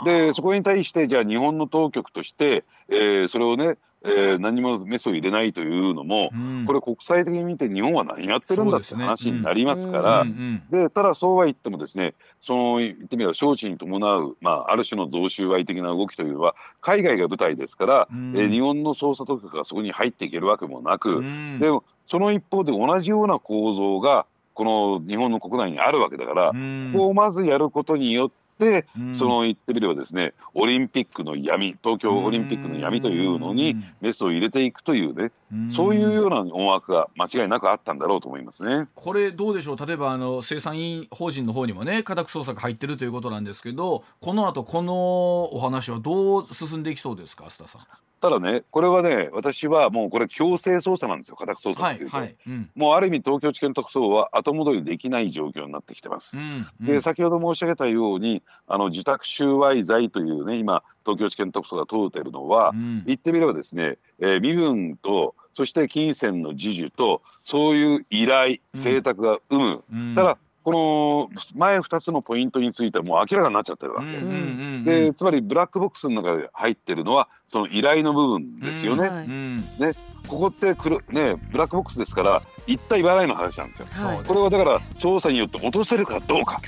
[0.06, 10.26] でそこに対してじゃあ日本の当局として、えー、それをねえー、何もメスを入れないというのも、うん、これ国際的に見て日本は何やってるんだって話になりますから、
[10.72, 26.54] でただそうは言ってもですねその言ってみれば招致に伴う、まあ、ある種の贈収賄的な動きというのは海外が舞台ですから、うん、えー、日本の捜査当局がそこに入っていけるわけもなく、うん、でもその一方で同じような構造がこの日本の国内にあるわけだから、こ
[26.98, 28.36] こをまずやることによって、
[29.14, 35.32] その言ってみればですねオリンピックの闇東京オリンピックの闇というのにメスを入れていくというね
[35.72, 38.88] そういうような思惑が間違いなくあったんだろうと思いますね。
[38.96, 39.86] これどうでしょう？
[39.86, 47.46] 例えばあの生産委員法人の方にもね家宅捜索入ってるということなんですけどこの後このお話はどう進んでいきそうですか？
[47.46, 47.82] 須田さん。
[48.22, 51.38] ただねこれはね私はもうこれ強制捜査なんですよ。
[51.38, 52.36] 家宅捜査っていうと、はいはい。
[52.48, 56.38] うん、もうある意味東京地検特捜は後戻りできない状況になってきてます。
[56.38, 79.10] うんうん、で先ほど申し上げたようにあの受託収賄罪というね今東京地検特捜が問うているのは、うん、言ってみればですね、えー、身分とそして金銭の授受とそういう依頼請託が生む、うん、ただこの前2つのポイントについてはもう明らかになっちゃってるわけ、でつまりブラックボックスの中で入ってるのはその依頼の部分ですよね。
[79.80, 79.94] ね。
[80.28, 83.88] ここってくる、ね、ブラックボックスですから言った言わないの話なんですよ。
[83.92, 86.62] はい、これはだから捜査によって落とせるかどうか。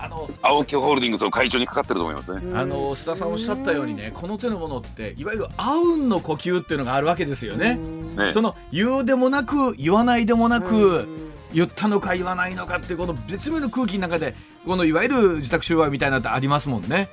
[0.00, 2.56] あの青木ホールディングスの会長にかかってると思いますね。
[2.56, 7.74] あの須田さんおっしゃったようにね、この手のものっていわゆるあうんの呼吸っていうのがあるわけですよね。
[7.74, 11.08] ねその言うでもなく言わないでもなく。
[11.50, 14.34] 言ったのか言わないのかっていうこの別名の空気の中で
[14.66, 17.08] このいわゆる自宅収賄みたいなのってありますもんね。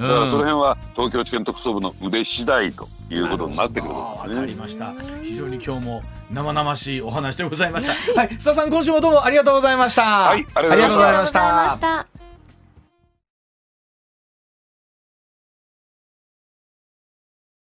[0.00, 4.94] だからその辺は東京地検特捜部の腕次第ということになってくるわ、ね、かりました。
[5.22, 8.20] 非常に今日も生々しいお話でございました。
[8.20, 8.28] はい。
[8.30, 10.02] 須田さん今週もどうもありがとうございました。
[10.02, 12.29] はいありがとうございました